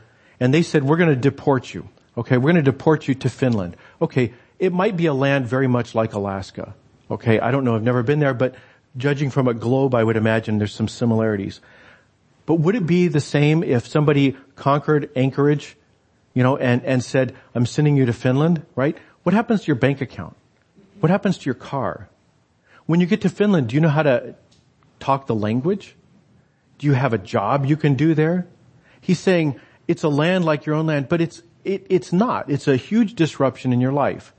And 0.40 0.52
they 0.52 0.62
said, 0.62 0.85
we're 0.85 0.96
to 0.96 1.16
deport 1.16 1.73
you. 1.73 1.88
Okay, 2.16 2.38
we're 2.38 2.52
to 2.52 2.62
deport 2.62 3.08
you 3.08 3.14
to 3.16 3.28
Finland. 3.28 3.76
Okay, 4.00 4.32
it 4.58 4.73
might 4.73 4.96
be 4.96 5.06
a 5.06 5.14
land 5.14 5.46
very 5.46 5.66
much 5.66 5.94
like 5.94 6.14
Alaska. 6.14 6.75
Okay, 7.11 7.38
I 7.38 7.50
don't 7.50 7.64
know, 7.64 7.76
I've 7.76 7.82
never 7.82 8.02
been 8.02 8.18
there, 8.18 8.35
but 8.35 8.54
judging 8.96 9.30
from 9.30 9.49
a 9.49 9.54
globe, 9.54 9.94
I 9.94 10.02
would 10.02 10.16
imagine 10.16 10.58
there's 10.58 10.75
some 10.75 10.88
similarities. 10.88 11.61
But 12.46 12.54
would 12.54 12.75
it 12.75 12.87
be 12.87 13.08
the 13.08 13.20
same 13.20 13.62
if 13.62 13.87
somebody 13.87 14.37
conquered 14.54 15.11
Anchorage, 15.14 15.76
you 16.32 16.42
know, 16.42 16.56
and, 16.56 16.82
and 16.85 17.04
said, 17.04 17.35
I'm 17.54 17.66
sending 17.66 17.96
you 17.96 18.06
to 18.06 18.12
Finland, 18.12 18.64
right? 18.75 18.96
What 19.25 19.35
happens 19.35 19.62
to 19.62 19.66
your 19.66 19.76
bank 19.76 20.00
account? 20.00 20.37
What 21.00 21.11
happens 21.11 21.38
to 21.38 21.44
your 21.44 21.54
car? 21.54 22.08
When 22.86 23.00
you 23.00 23.06
get 23.06 23.20
to 23.22 23.28
Finland, 23.28 23.68
do 23.68 23.74
you 23.74 23.80
know 23.80 23.88
how 23.88 24.02
to 24.02 24.34
talk 25.00 25.26
the 25.26 25.34
language? 25.34 25.96
Do 26.78 26.86
you 26.86 26.92
have 26.94 27.12
a 27.12 27.18
job 27.18 27.66
you 27.66 27.76
can 27.76 27.94
do 27.94 28.14
there? 28.14 28.46
He's 29.00 29.18
saying 29.18 29.60
it's 29.88 30.02
a 30.02 30.08
land 30.08 30.44
like 30.44 30.66
your 30.66 30.74
own 30.74 30.86
land, 30.86 31.08
but 31.08 31.20
it's, 31.20 31.42
it, 31.64 31.86
it's 31.88 32.12
not. 32.12 32.50
It's 32.50 32.68
a 32.68 32.76
huge 32.76 33.14
disruption 33.14 33.72
in 33.72 33.80
your 33.80 33.92
life. 33.92 34.32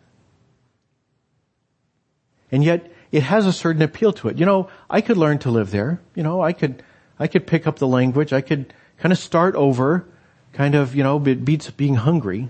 And 2.51 2.63
yet 2.63 2.91
it 3.11 3.23
has 3.23 3.45
a 3.45 3.53
certain 3.53 3.81
appeal 3.81 4.13
to 4.13 4.29
it. 4.29 4.37
You 4.37 4.45
know, 4.45 4.69
I 4.89 5.01
could 5.01 5.17
learn 5.17 5.39
to 5.39 5.51
live 5.51 5.71
there. 5.71 6.01
You 6.15 6.23
know, 6.23 6.41
I 6.41 6.53
could, 6.53 6.83
I 7.19 7.27
could 7.27 7.47
pick 7.47 7.67
up 7.67 7.79
the 7.79 7.87
language. 7.87 8.31
I 8.31 8.41
could 8.41 8.73
kind 8.97 9.11
of 9.11 9.17
start 9.17 9.55
over, 9.55 10.07
kind 10.53 10.75
of, 10.75 10.95
you 10.95 11.03
know, 11.03 11.21
it 11.25 11.43
beats 11.43 11.69
being 11.71 11.95
hungry. 11.95 12.49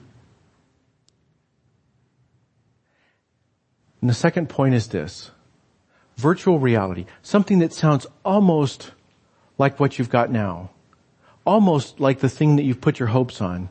And 4.02 4.10
the 4.10 4.16
second 4.16 4.50
point 4.50 4.76
is 4.76 4.88
this 4.88 5.32
virtual 6.18 6.60
reality, 6.60 7.06
something 7.22 7.60
that 7.60 7.72
sounds 7.72 8.06
almost 8.26 8.92
like 9.58 9.80
what 9.80 9.98
you've 9.98 10.10
got 10.10 10.32
now, 10.32 10.72
almost 11.46 12.00
like 12.00 12.20
the 12.20 12.30
thing 12.30 12.58
that 12.58 12.64
you've 12.64 12.82
put 12.82 13.00
your 13.00 13.08
hopes 13.08 13.40
on, 13.40 13.70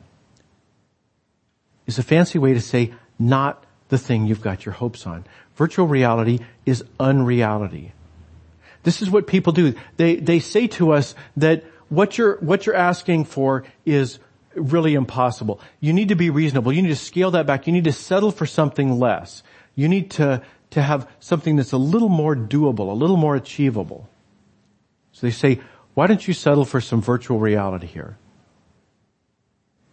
is 1.85 1.99
a 1.99 2.03
fancy 2.03 2.39
way 2.39 2.53
to 2.53 2.61
say 2.61 2.93
not 3.19 3.63
the 3.89 3.97
thing 3.97 4.25
you've 4.25 4.41
got 4.41 4.65
your 4.65 4.73
hopes 4.73 5.05
on. 5.05 5.25
Virtual 5.55 5.87
reality 5.87 6.39
is 6.65 6.83
unreality. 6.99 7.93
This 8.83 9.01
is 9.01 9.09
what 9.09 9.27
people 9.27 9.53
do. 9.53 9.75
They, 9.97 10.15
they 10.15 10.39
say 10.39 10.67
to 10.67 10.91
us 10.91 11.15
that 11.37 11.63
what 11.89 12.17
you're, 12.17 12.37
what 12.37 12.65
you're 12.65 12.75
asking 12.75 13.25
for 13.25 13.63
is 13.85 14.19
really 14.55 14.93
impossible. 14.93 15.61
You 15.79 15.93
need 15.93 16.09
to 16.09 16.15
be 16.15 16.29
reasonable. 16.29 16.73
You 16.73 16.81
need 16.81 16.89
to 16.89 16.95
scale 16.95 17.31
that 17.31 17.45
back. 17.45 17.67
You 17.67 17.73
need 17.73 17.85
to 17.85 17.93
settle 17.93 18.31
for 18.31 18.45
something 18.45 18.99
less. 18.99 19.43
You 19.75 19.87
need 19.87 20.11
to, 20.11 20.41
to 20.77 20.83
have 20.83 21.09
something 21.19 21.55
that's 21.55 21.71
a 21.71 21.77
little 21.77 22.07
more 22.07 22.35
doable, 22.35 22.91
a 22.91 22.93
little 22.93 23.17
more 23.17 23.35
achievable. 23.35 24.07
So 25.11 25.25
they 25.25 25.31
say, 25.31 25.59
why 25.95 26.05
don't 26.05 26.27
you 26.27 26.35
settle 26.35 26.65
for 26.65 26.79
some 26.79 27.01
virtual 27.01 27.39
reality 27.39 27.87
here? 27.87 28.15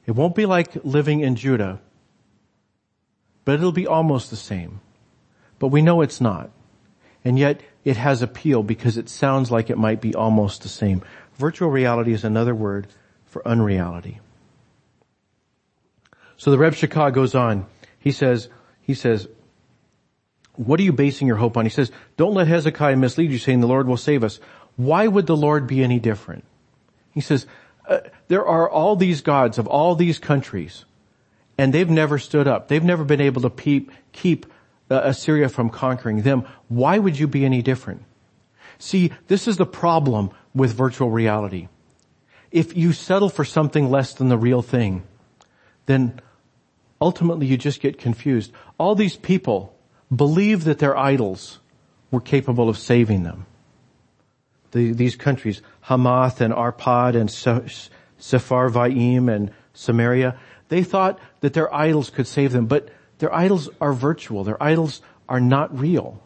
It 0.04 0.10
won't 0.10 0.34
be 0.34 0.44
like 0.44 0.84
living 0.84 1.20
in 1.20 1.36
Judah, 1.36 1.80
but 3.46 3.54
it'll 3.54 3.72
be 3.72 3.86
almost 3.86 4.28
the 4.28 4.36
same. 4.36 4.82
But 5.58 5.68
we 5.68 5.80
know 5.80 6.02
it's 6.02 6.20
not. 6.20 6.50
And 7.24 7.38
yet 7.38 7.62
it 7.82 7.96
has 7.96 8.20
appeal 8.20 8.62
because 8.62 8.98
it 8.98 9.08
sounds 9.08 9.50
like 9.50 9.70
it 9.70 9.78
might 9.78 10.02
be 10.02 10.14
almost 10.14 10.62
the 10.62 10.68
same. 10.68 11.00
Virtual 11.36 11.70
reality 11.70 12.12
is 12.12 12.24
another 12.24 12.54
word 12.54 12.88
for 13.24 13.46
unreality. 13.48 14.20
So 16.36 16.50
the 16.50 16.58
Rabshakeh 16.58 17.14
goes 17.14 17.34
on. 17.34 17.64
He 17.98 18.12
says, 18.12 18.50
he 18.82 18.92
says, 18.92 19.28
what 20.56 20.78
are 20.80 20.84
you 20.84 20.92
basing 20.92 21.26
your 21.26 21.36
hope 21.36 21.56
on? 21.56 21.64
He 21.64 21.70
says, 21.70 21.90
don't 22.16 22.34
let 22.34 22.46
Hezekiah 22.46 22.96
mislead 22.96 23.30
you 23.30 23.38
saying 23.38 23.60
the 23.60 23.66
Lord 23.66 23.88
will 23.88 23.96
save 23.96 24.22
us. 24.22 24.40
Why 24.76 25.06
would 25.06 25.26
the 25.26 25.36
Lord 25.36 25.66
be 25.66 25.82
any 25.82 25.98
different? 25.98 26.44
He 27.12 27.20
says, 27.20 27.46
uh, 27.88 28.00
there 28.28 28.46
are 28.46 28.68
all 28.68 28.96
these 28.96 29.20
gods 29.20 29.58
of 29.58 29.66
all 29.66 29.94
these 29.94 30.18
countries 30.18 30.84
and 31.58 31.72
they've 31.72 31.90
never 31.90 32.18
stood 32.18 32.48
up. 32.48 32.68
They've 32.68 32.82
never 32.82 33.04
been 33.04 33.20
able 33.20 33.42
to 33.42 33.50
keep, 33.50 33.90
keep 34.12 34.46
uh, 34.90 35.00
Assyria 35.04 35.48
from 35.48 35.70
conquering 35.70 36.22
them. 36.22 36.46
Why 36.68 36.98
would 36.98 37.18
you 37.18 37.26
be 37.26 37.44
any 37.44 37.62
different? 37.62 38.04
See, 38.78 39.12
this 39.28 39.46
is 39.46 39.56
the 39.56 39.66
problem 39.66 40.30
with 40.54 40.72
virtual 40.72 41.10
reality. 41.10 41.68
If 42.50 42.76
you 42.76 42.92
settle 42.92 43.28
for 43.28 43.44
something 43.44 43.90
less 43.90 44.14
than 44.14 44.28
the 44.28 44.38
real 44.38 44.62
thing, 44.62 45.04
then 45.86 46.20
ultimately 47.00 47.46
you 47.46 47.56
just 47.56 47.80
get 47.80 47.98
confused. 47.98 48.52
All 48.78 48.94
these 48.94 49.16
people 49.16 49.73
believed 50.14 50.64
that 50.64 50.78
their 50.78 50.96
idols 50.96 51.58
were 52.10 52.20
capable 52.20 52.68
of 52.68 52.78
saving 52.78 53.22
them. 53.22 53.46
The, 54.72 54.92
these 54.92 55.16
countries, 55.16 55.62
Hamath 55.82 56.40
and 56.40 56.52
Arpad 56.52 57.14
and 57.14 57.28
Sepharvaim 58.18 59.34
and 59.34 59.50
Samaria, 59.72 60.38
they 60.68 60.82
thought 60.82 61.18
that 61.40 61.52
their 61.52 61.72
idols 61.74 62.10
could 62.10 62.26
save 62.26 62.52
them, 62.52 62.66
but 62.66 62.88
their 63.18 63.34
idols 63.34 63.68
are 63.80 63.92
virtual. 63.92 64.44
Their 64.44 64.62
idols 64.62 65.00
are 65.28 65.40
not 65.40 65.78
real. 65.78 66.22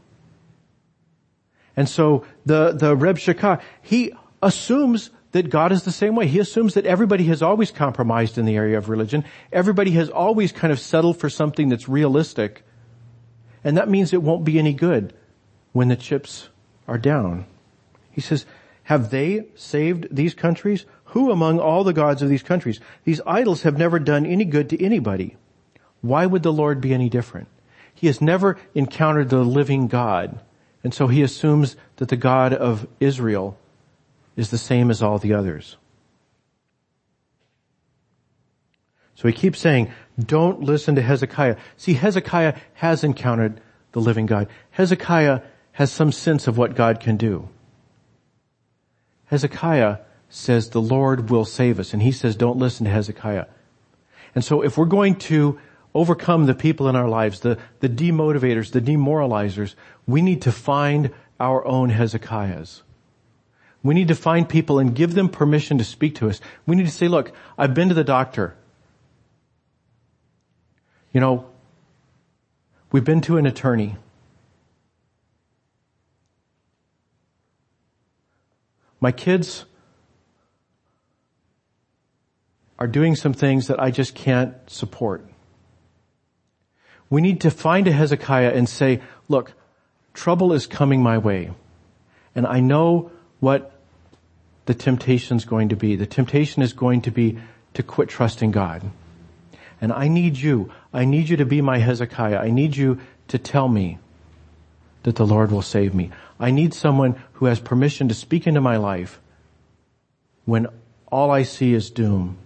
And 1.76 1.88
so 1.88 2.24
the, 2.46 2.72
the 2.72 2.96
Rabshakeh, 2.96 3.60
he 3.82 4.12
assumes 4.42 5.10
that 5.32 5.50
God 5.50 5.72
is 5.72 5.82
the 5.82 5.92
same 5.92 6.16
way. 6.16 6.26
He 6.26 6.38
assumes 6.38 6.74
that 6.74 6.86
everybody 6.86 7.24
has 7.24 7.42
always 7.42 7.70
compromised 7.70 8.38
in 8.38 8.46
the 8.46 8.56
area 8.56 8.78
of 8.78 8.88
religion. 8.88 9.24
Everybody 9.52 9.92
has 9.92 10.08
always 10.08 10.52
kind 10.52 10.72
of 10.72 10.80
settled 10.80 11.18
for 11.18 11.28
something 11.28 11.68
that's 11.68 11.88
realistic 11.88 12.64
and 13.64 13.76
that 13.76 13.88
means 13.88 14.12
it 14.12 14.22
won't 14.22 14.44
be 14.44 14.58
any 14.58 14.72
good 14.72 15.12
when 15.72 15.88
the 15.88 15.96
chips 15.96 16.48
are 16.86 16.98
down. 16.98 17.46
He 18.10 18.20
says, 18.20 18.46
have 18.84 19.10
they 19.10 19.44
saved 19.54 20.08
these 20.10 20.34
countries? 20.34 20.86
Who 21.12 21.30
among 21.30 21.58
all 21.58 21.84
the 21.84 21.92
gods 21.92 22.22
of 22.22 22.28
these 22.28 22.42
countries? 22.42 22.80
These 23.04 23.20
idols 23.26 23.62
have 23.62 23.78
never 23.78 23.98
done 23.98 24.26
any 24.26 24.44
good 24.44 24.68
to 24.70 24.84
anybody. 24.84 25.36
Why 26.00 26.26
would 26.26 26.42
the 26.42 26.52
Lord 26.52 26.80
be 26.80 26.94
any 26.94 27.08
different? 27.08 27.48
He 27.94 28.06
has 28.06 28.20
never 28.20 28.56
encountered 28.74 29.28
the 29.28 29.44
living 29.44 29.88
God. 29.88 30.40
And 30.84 30.94
so 30.94 31.08
he 31.08 31.22
assumes 31.22 31.76
that 31.96 32.08
the 32.08 32.16
God 32.16 32.52
of 32.52 32.86
Israel 33.00 33.58
is 34.36 34.50
the 34.50 34.58
same 34.58 34.90
as 34.90 35.02
all 35.02 35.18
the 35.18 35.34
others. 35.34 35.76
So 39.18 39.26
he 39.26 39.34
keeps 39.34 39.58
saying, 39.58 39.90
don't 40.16 40.60
listen 40.60 40.94
to 40.94 41.02
Hezekiah. 41.02 41.56
See, 41.76 41.94
Hezekiah 41.94 42.54
has 42.74 43.02
encountered 43.02 43.60
the 43.90 44.00
living 44.00 44.26
God. 44.26 44.46
Hezekiah 44.70 45.40
has 45.72 45.90
some 45.90 46.12
sense 46.12 46.46
of 46.46 46.56
what 46.56 46.76
God 46.76 47.00
can 47.00 47.16
do. 47.16 47.48
Hezekiah 49.24 49.98
says 50.28 50.70
the 50.70 50.80
Lord 50.80 51.30
will 51.30 51.44
save 51.44 51.80
us. 51.80 51.92
And 51.92 52.00
he 52.00 52.12
says 52.12 52.36
don't 52.36 52.58
listen 52.58 52.84
to 52.84 52.92
Hezekiah. 52.92 53.46
And 54.36 54.44
so 54.44 54.62
if 54.62 54.78
we're 54.78 54.84
going 54.84 55.16
to 55.16 55.58
overcome 55.96 56.46
the 56.46 56.54
people 56.54 56.88
in 56.88 56.94
our 56.94 57.08
lives, 57.08 57.40
the, 57.40 57.58
the 57.80 57.88
demotivators, 57.88 58.70
the 58.70 58.80
demoralizers, 58.80 59.74
we 60.06 60.22
need 60.22 60.42
to 60.42 60.52
find 60.52 61.12
our 61.40 61.66
own 61.66 61.90
Hezekiahs. 61.90 62.84
We 63.82 63.94
need 63.94 64.08
to 64.08 64.14
find 64.14 64.48
people 64.48 64.78
and 64.78 64.94
give 64.94 65.14
them 65.14 65.28
permission 65.28 65.78
to 65.78 65.84
speak 65.84 66.14
to 66.16 66.28
us. 66.28 66.40
We 66.66 66.76
need 66.76 66.86
to 66.86 66.92
say, 66.92 67.08
look, 67.08 67.32
I've 67.56 67.74
been 67.74 67.88
to 67.88 67.96
the 67.96 68.04
doctor. 68.04 68.54
You 71.12 71.20
know, 71.20 71.46
we've 72.92 73.04
been 73.04 73.20
to 73.22 73.38
an 73.38 73.46
attorney. 73.46 73.96
My 79.00 79.12
kids 79.12 79.64
are 82.78 82.86
doing 82.86 83.16
some 83.16 83.32
things 83.32 83.68
that 83.68 83.80
I 83.80 83.90
just 83.90 84.14
can't 84.14 84.54
support. 84.68 85.24
We 87.10 87.20
need 87.20 87.40
to 87.42 87.50
find 87.50 87.88
a 87.88 87.92
Hezekiah 87.92 88.52
and 88.52 88.68
say, 88.68 89.00
look, 89.28 89.52
trouble 90.14 90.52
is 90.52 90.66
coming 90.66 91.02
my 91.02 91.18
way. 91.18 91.50
And 92.34 92.46
I 92.46 92.60
know 92.60 93.10
what 93.40 93.72
the 94.66 94.74
temptation 94.74 95.36
is 95.36 95.44
going 95.44 95.70
to 95.70 95.76
be. 95.76 95.96
The 95.96 96.06
temptation 96.06 96.62
is 96.62 96.72
going 96.72 97.02
to 97.02 97.10
be 97.10 97.38
to 97.74 97.82
quit 97.82 98.08
trusting 98.08 98.50
God. 98.50 98.82
And 99.80 99.92
I 99.92 100.08
need 100.08 100.36
you. 100.36 100.70
I 100.92 101.04
need 101.04 101.28
you 101.28 101.36
to 101.38 101.44
be 101.44 101.60
my 101.60 101.78
Hezekiah. 101.78 102.38
I 102.38 102.50
need 102.50 102.76
you 102.76 103.00
to 103.28 103.38
tell 103.38 103.68
me 103.68 103.98
that 105.02 105.16
the 105.16 105.26
Lord 105.26 105.52
will 105.52 105.62
save 105.62 105.94
me. 105.94 106.10
I 106.40 106.50
need 106.50 106.74
someone 106.74 107.22
who 107.34 107.46
has 107.46 107.60
permission 107.60 108.08
to 108.08 108.14
speak 108.14 108.46
into 108.46 108.60
my 108.60 108.76
life 108.76 109.20
when 110.44 110.66
all 111.10 111.30
I 111.30 111.42
see 111.42 111.74
is 111.74 111.90
doom 111.90 112.38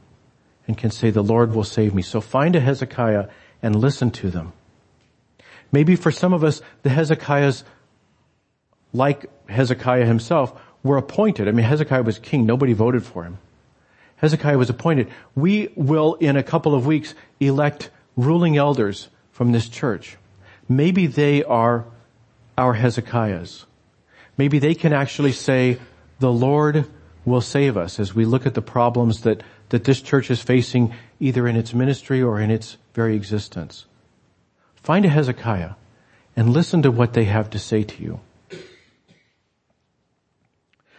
and 0.66 0.76
can 0.76 0.90
say 0.90 1.10
the 1.10 1.22
Lord 1.22 1.54
will 1.54 1.64
save 1.64 1.94
me. 1.94 2.02
So 2.02 2.20
find 2.20 2.56
a 2.56 2.60
Hezekiah 2.60 3.28
and 3.62 3.76
listen 3.76 4.10
to 4.12 4.30
them. 4.30 4.52
Maybe 5.70 5.96
for 5.96 6.10
some 6.10 6.32
of 6.32 6.44
us, 6.44 6.60
the 6.82 6.90
Hezekiahs, 6.90 7.64
like 8.92 9.26
Hezekiah 9.48 10.04
himself, 10.04 10.60
were 10.82 10.96
appointed. 10.96 11.48
I 11.48 11.52
mean, 11.52 11.64
Hezekiah 11.64 12.02
was 12.02 12.18
king. 12.18 12.44
Nobody 12.44 12.72
voted 12.72 13.04
for 13.04 13.24
him. 13.24 13.38
Hezekiah 14.16 14.58
was 14.58 14.70
appointed. 14.70 15.10
We 15.34 15.72
will, 15.74 16.14
in 16.14 16.36
a 16.36 16.42
couple 16.42 16.74
of 16.74 16.86
weeks, 16.86 17.14
elect 17.40 17.90
ruling 18.16 18.56
elders 18.56 19.08
from 19.30 19.52
this 19.52 19.68
church. 19.68 20.16
Maybe 20.68 21.06
they 21.06 21.42
are 21.44 21.84
our 22.56 22.74
Hezekiahs. 22.74 23.66
Maybe 24.36 24.58
they 24.58 24.74
can 24.74 24.92
actually 24.92 25.32
say, 25.32 25.78
the 26.18 26.32
Lord 26.32 26.86
will 27.24 27.40
save 27.40 27.76
us 27.76 28.00
as 28.00 28.14
we 28.14 28.24
look 28.24 28.46
at 28.46 28.54
the 28.54 28.62
problems 28.62 29.22
that, 29.22 29.42
that 29.68 29.84
this 29.84 30.00
church 30.00 30.30
is 30.30 30.42
facing 30.42 30.94
either 31.20 31.46
in 31.46 31.56
its 31.56 31.72
ministry 31.74 32.22
or 32.22 32.40
in 32.40 32.50
its 32.50 32.76
very 32.94 33.16
existence. 33.16 33.86
Find 34.76 35.04
a 35.04 35.08
Hezekiah 35.08 35.72
and 36.36 36.50
listen 36.50 36.82
to 36.82 36.90
what 36.90 37.12
they 37.12 37.24
have 37.24 37.50
to 37.50 37.58
say 37.58 37.82
to 37.82 38.02
you. 38.02 38.20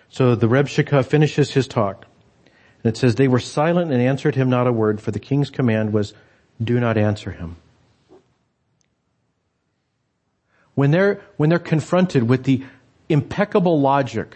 So 0.10 0.36
the 0.36 0.48
Rabshakeh 0.48 1.06
finishes 1.06 1.52
his 1.52 1.68
talk. 1.68 2.06
And 2.84 2.94
it 2.94 2.98
says, 2.98 3.16
they 3.16 3.28
were 3.28 3.40
silent 3.40 3.92
and 3.92 4.02
answered 4.02 4.36
him 4.36 4.50
not 4.50 4.68
a 4.68 4.72
word, 4.72 5.02
for 5.02 5.12
the 5.12 5.20
king's 5.20 5.50
command 5.50 5.92
was, 5.92 6.14
do 6.62 6.80
not 6.80 6.98
answer 6.98 7.32
him. 7.32 7.58
When 10.76 10.92
they're, 10.92 11.22
when 11.38 11.50
they're 11.50 11.60
confronted 11.60 12.24
with 12.24 12.44
the 12.44 12.64
impeccable 13.10 13.80
logic 13.80 14.36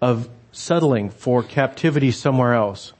of 0.00 0.28
settling 0.52 1.10
for 1.10 1.42
captivity 1.42 2.10
somewhere 2.10 2.54
else, 2.54 2.92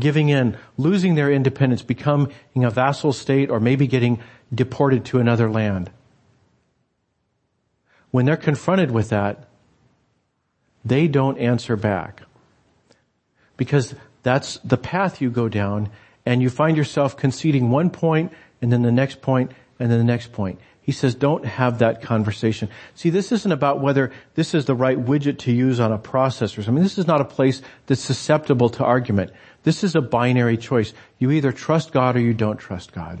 giving 0.00 0.28
in, 0.28 0.56
losing 0.76 1.14
their 1.14 1.30
independence, 1.30 1.82
becoming 1.82 2.32
a 2.56 2.70
vassal 2.70 3.12
state, 3.12 3.50
or 3.50 3.60
maybe 3.60 3.86
getting 3.86 4.20
deported 4.54 5.04
to 5.06 5.18
another 5.18 5.50
land. 5.50 5.90
When 8.10 8.24
they're 8.24 8.36
confronted 8.36 8.90
with 8.90 9.08
that, 9.10 9.48
they 10.84 11.08
don't 11.08 11.38
answer 11.38 11.76
back. 11.76 12.22
Because 13.56 13.94
that's 14.22 14.58
the 14.58 14.76
path 14.76 15.20
you 15.20 15.30
go 15.30 15.48
down 15.48 15.90
and 16.26 16.42
you 16.42 16.50
find 16.50 16.76
yourself 16.76 17.16
conceding 17.16 17.70
one 17.70 17.90
point 17.90 18.32
and 18.62 18.72
then 18.72 18.82
the 18.82 18.92
next 18.92 19.20
point 19.20 19.52
and 19.78 19.90
then 19.90 19.98
the 19.98 20.04
next 20.04 20.32
point. 20.32 20.58
He 20.80 20.92
says 20.92 21.14
don't 21.14 21.46
have 21.46 21.78
that 21.78 22.02
conversation. 22.02 22.68
See, 22.94 23.08
this 23.08 23.32
isn't 23.32 23.50
about 23.50 23.80
whether 23.80 24.12
this 24.34 24.54
is 24.54 24.66
the 24.66 24.74
right 24.74 24.98
widget 24.98 25.38
to 25.40 25.52
use 25.52 25.80
on 25.80 25.92
a 25.92 25.98
processor. 25.98 26.66
I 26.66 26.70
mean, 26.70 26.82
this 26.82 26.98
is 26.98 27.06
not 27.06 27.22
a 27.22 27.24
place 27.24 27.62
that's 27.86 28.02
susceptible 28.02 28.68
to 28.70 28.84
argument. 28.84 29.32
This 29.62 29.82
is 29.82 29.94
a 29.94 30.02
binary 30.02 30.58
choice. 30.58 30.92
You 31.18 31.30
either 31.30 31.52
trust 31.52 31.92
God 31.92 32.16
or 32.16 32.20
you 32.20 32.34
don't 32.34 32.58
trust 32.58 32.92
God. 32.92 33.18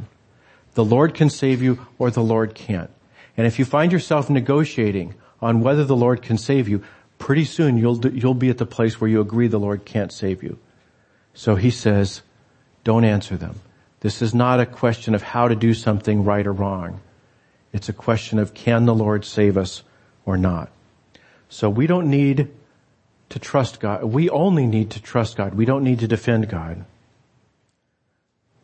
The 0.74 0.84
Lord 0.84 1.14
can 1.14 1.30
save 1.30 1.62
you 1.62 1.86
or 1.98 2.10
the 2.10 2.22
Lord 2.22 2.54
can't. 2.54 2.90
And 3.36 3.46
if 3.46 3.58
you 3.58 3.64
find 3.64 3.92
yourself 3.92 4.28
negotiating 4.28 5.14
on 5.40 5.60
whether 5.60 5.84
the 5.84 5.96
Lord 5.96 6.20
can 6.20 6.36
save 6.36 6.68
you, 6.68 6.82
pretty 7.18 7.44
soon 7.44 7.78
you'll, 7.78 8.06
you'll 8.08 8.34
be 8.34 8.50
at 8.50 8.58
the 8.58 8.66
place 8.66 9.00
where 9.00 9.08
you 9.08 9.20
agree 9.20 9.48
the 9.48 9.58
Lord 9.58 9.84
can't 9.86 10.12
save 10.12 10.42
you. 10.42 10.58
So 11.32 11.56
he 11.56 11.70
says, 11.70 12.22
don't 12.84 13.04
answer 13.04 13.36
them. 13.36 13.60
This 14.00 14.20
is 14.20 14.34
not 14.34 14.60
a 14.60 14.66
question 14.66 15.14
of 15.14 15.22
how 15.22 15.48
to 15.48 15.56
do 15.56 15.72
something 15.74 16.24
right 16.24 16.46
or 16.46 16.52
wrong. 16.52 17.00
It's 17.72 17.88
a 17.88 17.94
question 17.94 18.38
of 18.38 18.54
can 18.54 18.84
the 18.84 18.94
Lord 18.94 19.24
save 19.24 19.56
us 19.56 19.82
or 20.24 20.36
not. 20.36 20.70
So 21.48 21.68
we 21.70 21.86
don't 21.86 22.10
need 22.10 22.50
to 23.30 23.38
trust 23.38 23.80
God. 23.80 24.04
We 24.04 24.28
only 24.30 24.66
need 24.66 24.90
to 24.90 25.02
trust 25.02 25.36
God. 25.36 25.54
We 25.54 25.64
don't 25.64 25.82
need 25.82 26.00
to 26.00 26.06
defend 26.06 26.48
God. 26.48 26.84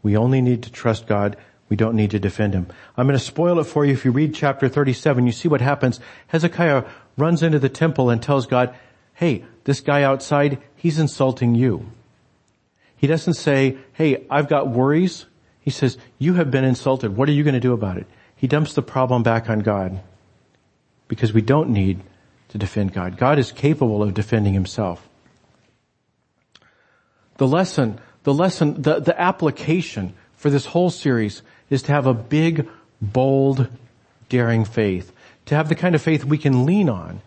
We 0.02 0.16
only 0.16 0.40
need 0.40 0.62
to 0.64 0.72
trust 0.72 1.06
God. 1.06 1.36
We 1.68 1.76
don't 1.76 1.96
need 1.96 2.10
to 2.10 2.18
defend 2.18 2.54
Him. 2.54 2.66
I'm 2.96 3.06
going 3.06 3.18
to 3.18 3.24
spoil 3.24 3.58
it 3.60 3.64
for 3.64 3.84
you. 3.84 3.92
If 3.92 4.04
you 4.04 4.10
read 4.10 4.34
chapter 4.34 4.68
37, 4.68 5.26
you 5.26 5.32
see 5.32 5.48
what 5.48 5.60
happens. 5.60 6.00
Hezekiah 6.28 6.84
runs 7.16 7.42
into 7.42 7.58
the 7.58 7.68
temple 7.68 8.10
and 8.10 8.22
tells 8.22 8.46
God, 8.46 8.74
hey, 9.14 9.44
this 9.64 9.80
guy 9.80 10.02
outside, 10.02 10.58
he's 10.76 10.98
insulting 10.98 11.54
you. 11.54 11.90
He 13.00 13.06
doesn't 13.06 13.34
say, 13.34 13.78
hey, 13.94 14.26
I've 14.28 14.46
got 14.46 14.68
worries. 14.68 15.24
He 15.62 15.70
says, 15.70 15.96
you 16.18 16.34
have 16.34 16.50
been 16.50 16.64
insulted. 16.64 17.16
What 17.16 17.30
are 17.30 17.32
you 17.32 17.42
going 17.44 17.54
to 17.54 17.60
do 17.60 17.72
about 17.72 17.96
it? 17.96 18.06
He 18.36 18.46
dumps 18.46 18.74
the 18.74 18.82
problem 18.82 19.22
back 19.22 19.48
on 19.48 19.60
God 19.60 20.02
because 21.08 21.32
we 21.32 21.40
don't 21.40 21.70
need 21.70 22.02
to 22.50 22.58
defend 22.58 22.92
God. 22.92 23.16
God 23.16 23.38
is 23.38 23.52
capable 23.52 24.02
of 24.02 24.12
defending 24.12 24.52
himself. 24.52 25.08
The 27.38 27.48
lesson, 27.48 27.98
the 28.24 28.34
lesson, 28.34 28.82
the, 28.82 29.00
the 29.00 29.18
application 29.18 30.12
for 30.34 30.50
this 30.50 30.66
whole 30.66 30.90
series 30.90 31.40
is 31.70 31.80
to 31.84 31.92
have 31.92 32.06
a 32.06 32.12
big, 32.12 32.68
bold, 33.00 33.66
daring 34.28 34.66
faith. 34.66 35.10
To 35.46 35.54
have 35.54 35.70
the 35.70 35.74
kind 35.74 35.94
of 35.94 36.02
faith 36.02 36.26
we 36.26 36.36
can 36.36 36.66
lean 36.66 36.90
on 36.90 37.22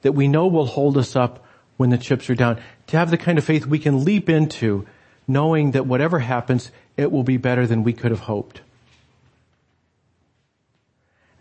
that 0.00 0.12
we 0.12 0.26
know 0.26 0.46
will 0.46 0.64
hold 0.64 0.96
us 0.96 1.16
up 1.16 1.44
when 1.76 1.90
the 1.90 1.98
chips 1.98 2.30
are 2.30 2.34
down. 2.34 2.62
To 2.86 2.96
have 2.96 3.10
the 3.10 3.18
kind 3.18 3.36
of 3.36 3.44
faith 3.44 3.66
we 3.66 3.78
can 3.78 4.06
leap 4.06 4.30
into 4.30 4.86
knowing 5.28 5.72
that 5.72 5.86
whatever 5.86 6.18
happens, 6.18 6.72
it 6.96 7.12
will 7.12 7.22
be 7.22 7.36
better 7.36 7.66
than 7.66 7.84
we 7.84 7.92
could 7.92 8.10
have 8.10 8.20
hoped. 8.20 8.62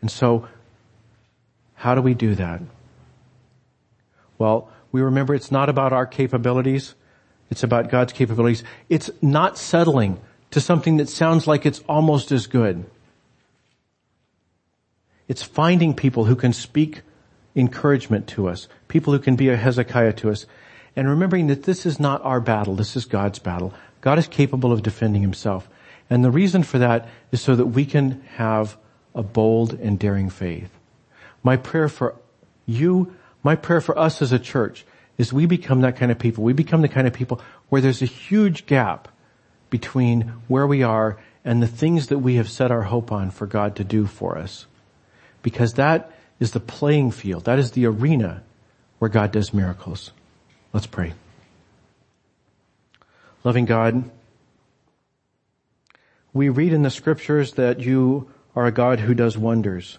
And 0.02 0.12
so, 0.12 0.47
how 1.76 1.95
do 1.95 2.02
we 2.02 2.13
do 2.13 2.36
that? 2.36 2.62
Well, 4.38 4.69
we 4.91 5.02
remember 5.02 5.34
it's 5.34 5.52
not 5.52 5.69
about 5.69 5.93
our 5.93 6.06
capabilities. 6.06 6.93
It's 7.50 7.63
about 7.63 7.89
God's 7.89 8.13
capabilities. 8.13 8.63
It's 8.89 9.10
not 9.21 9.58
settling 9.58 10.19
to 10.52 10.62
something 10.62 10.97
that 10.97 11.10
sounds 11.10 11.47
like 11.47 11.65
it's 11.65 11.80
almost 11.88 12.32
as 12.32 12.47
good. 12.47 12.86
It's 15.28 15.43
finding 15.43 15.93
people 15.93 16.26
who 16.26 16.36
can 16.36 16.54
speak 16.54 17.02
encouragement 17.56 18.28
to 18.28 18.47
us, 18.47 18.67
people 18.88 19.13
who 19.13 19.19
can 19.19 19.36
be 19.36 19.50
a 19.50 19.58
Hezekiah 19.58 20.13
to 20.13 20.30
us, 20.30 20.45
and 20.97 21.07
remembering 21.07 21.45
that 21.47 21.63
this 21.63 21.86
is 21.86 21.99
not 21.99 22.25
our 22.25 22.41
battle, 22.41 22.75
this 22.75 22.95
is 22.95 23.05
God's 23.05 23.38
battle. 23.38 23.71
God 24.01 24.17
is 24.17 24.27
capable 24.27 24.73
of 24.73 24.81
defending 24.81 25.21
himself. 25.21 25.69
And 26.10 26.25
the 26.25 26.31
reason 26.31 26.63
for 26.63 26.79
that 26.79 27.07
is 27.31 27.39
so 27.39 27.55
that 27.55 27.67
we 27.67 27.86
can 27.86 28.23
have 28.36 28.75
a 29.13 29.21
bold 29.21 29.73
and 29.73 29.99
daring 29.99 30.31
faith. 30.31 30.71
My 31.43 31.55
prayer 31.55 31.88
for 31.88 32.15
you, 32.65 33.15
my 33.43 33.55
prayer 33.55 33.79
for 33.79 33.97
us 33.97 34.23
as 34.23 34.31
a 34.31 34.39
church 34.39 34.86
is 35.19 35.31
we 35.31 35.45
become 35.45 35.81
that 35.81 35.97
kind 35.97 36.12
of 36.12 36.17
people. 36.17 36.43
We 36.43 36.53
become 36.53 36.81
the 36.81 36.89
kind 36.89 37.05
of 37.05 37.13
people 37.13 37.41
where 37.69 37.81
there's 37.81 38.01
a 38.01 38.05
huge 38.05 38.65
gap 38.65 39.07
between 39.69 40.33
where 40.47 40.65
we 40.65 40.81
are 40.81 41.17
and 41.45 41.62
the 41.62 41.67
things 41.67 42.07
that 42.07 42.19
we 42.19 42.36
have 42.36 42.49
set 42.49 42.71
our 42.71 42.83
hope 42.83 43.12
on 43.12 43.29
for 43.29 43.45
God 43.45 43.75
to 43.75 43.83
do 43.83 44.07
for 44.07 44.36
us. 44.36 44.65
Because 45.43 45.73
that 45.73 46.12
is 46.39 46.51
the 46.51 46.60
playing 46.60 47.12
field. 47.12 47.45
That 47.45 47.60
is 47.60 47.71
the 47.71 47.86
arena 47.86 48.41
where 48.97 49.10
God 49.10 49.31
does 49.31 49.53
miracles. 49.53 50.12
Let's 50.77 50.85
pray. 50.85 51.13
Loving 53.43 53.65
God, 53.65 54.11
we 56.33 56.49
read 56.49 56.71
in 56.71 56.83
the 56.83 56.91
scriptures 56.91 57.53
that 57.53 57.79
you 57.79 58.29
are 58.55 58.67
a 58.67 58.71
God 58.71 58.99
who 58.99 59.15
does 59.15 59.35
wonders. 59.39 59.97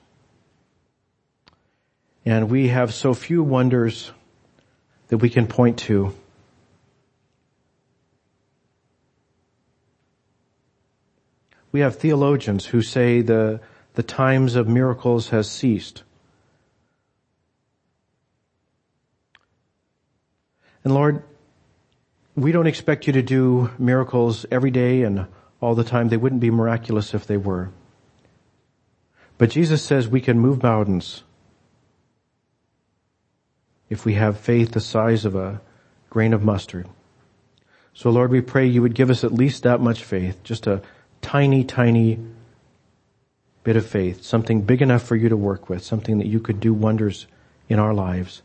And 2.25 2.49
we 2.49 2.69
have 2.69 2.95
so 2.95 3.13
few 3.13 3.43
wonders 3.43 4.13
that 5.09 5.19
we 5.19 5.29
can 5.29 5.49
point 5.49 5.79
to. 5.79 6.15
We 11.73 11.81
have 11.81 11.97
theologians 11.97 12.67
who 12.67 12.83
say 12.83 13.21
the, 13.21 13.61
the 13.95 14.05
times 14.05 14.55
of 14.55 14.69
miracles 14.69 15.31
has 15.31 15.51
ceased. 15.51 16.05
And 20.85 20.95
Lord, 20.95 21.23
we 22.35 22.53
don't 22.53 22.67
expect 22.67 23.07
you 23.07 23.13
to 23.15 23.23
do 23.23 23.71
miracles 23.79 24.47
every 24.51 24.71
day 24.71 25.03
and 25.03 25.27
all 25.61 25.75
the 25.75 25.85
time. 25.85 26.09
They 26.09 26.17
wouldn't 26.17 26.41
be 26.41 26.51
miraculous 26.51 27.15
if 27.15 27.27
they 27.27 27.37
were. 27.37 27.71
But 29.39 29.51
Jesus 29.51 29.83
says 29.83 30.09
we 30.09 30.21
can 30.21 30.39
move 30.39 30.63
mountains. 30.63 31.23
if 33.89 34.05
we 34.05 34.15
have 34.15 34.39
faith 34.39 34.73
the 34.73 34.81
size 34.81 35.25
of 35.25 35.35
a 35.35 35.61
grain 36.11 36.33
of 36.33 36.45
mustard. 36.45 36.87
So 37.95 38.11
Lord, 38.11 38.31
we 38.31 38.41
pray 38.41 38.67
you 38.67 38.83
would 38.83 38.95
give 38.95 39.11
us 39.11 39.25
at 39.25 39.33
least 39.33 39.63
that 39.63 39.81
much 39.81 40.05
faith, 40.05 40.43
just 40.45 40.67
a 40.67 40.83
tiny, 41.21 41.65
tiny 41.65 42.19
bit 43.65 43.77
of 43.77 43.87
faith, 43.87 44.23
something 44.23 44.63
big 44.63 44.83
enough 44.83 45.03
for 45.03 45.17
you 45.17 45.29
to 45.29 45.37
work 45.37 45.69
with, 45.69 45.83
something 45.83 46.19
that 46.19 46.27
you 46.27 46.41
could 46.41 46.61
do 46.61 46.73
wonders 46.73 47.27
in 47.69 47.79
our 47.79 47.93
lives 47.93 48.43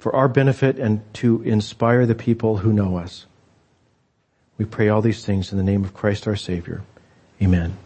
for 0.00 0.16
our 0.16 0.28
benefit 0.28 0.78
and 0.78 1.02
to 1.14 1.42
inspire 1.42 2.06
the 2.06 2.14
people 2.14 2.56
who 2.56 2.72
know 2.72 2.96
us. 2.96 3.26
We 4.58 4.64
pray 4.64 4.88
all 4.88 5.02
these 5.02 5.24
things 5.24 5.52
in 5.52 5.58
the 5.58 5.64
name 5.64 5.84
of 5.84 5.94
Christ 5.94 6.26
our 6.26 6.36
Savior. 6.36 6.82
Amen. 7.40 7.76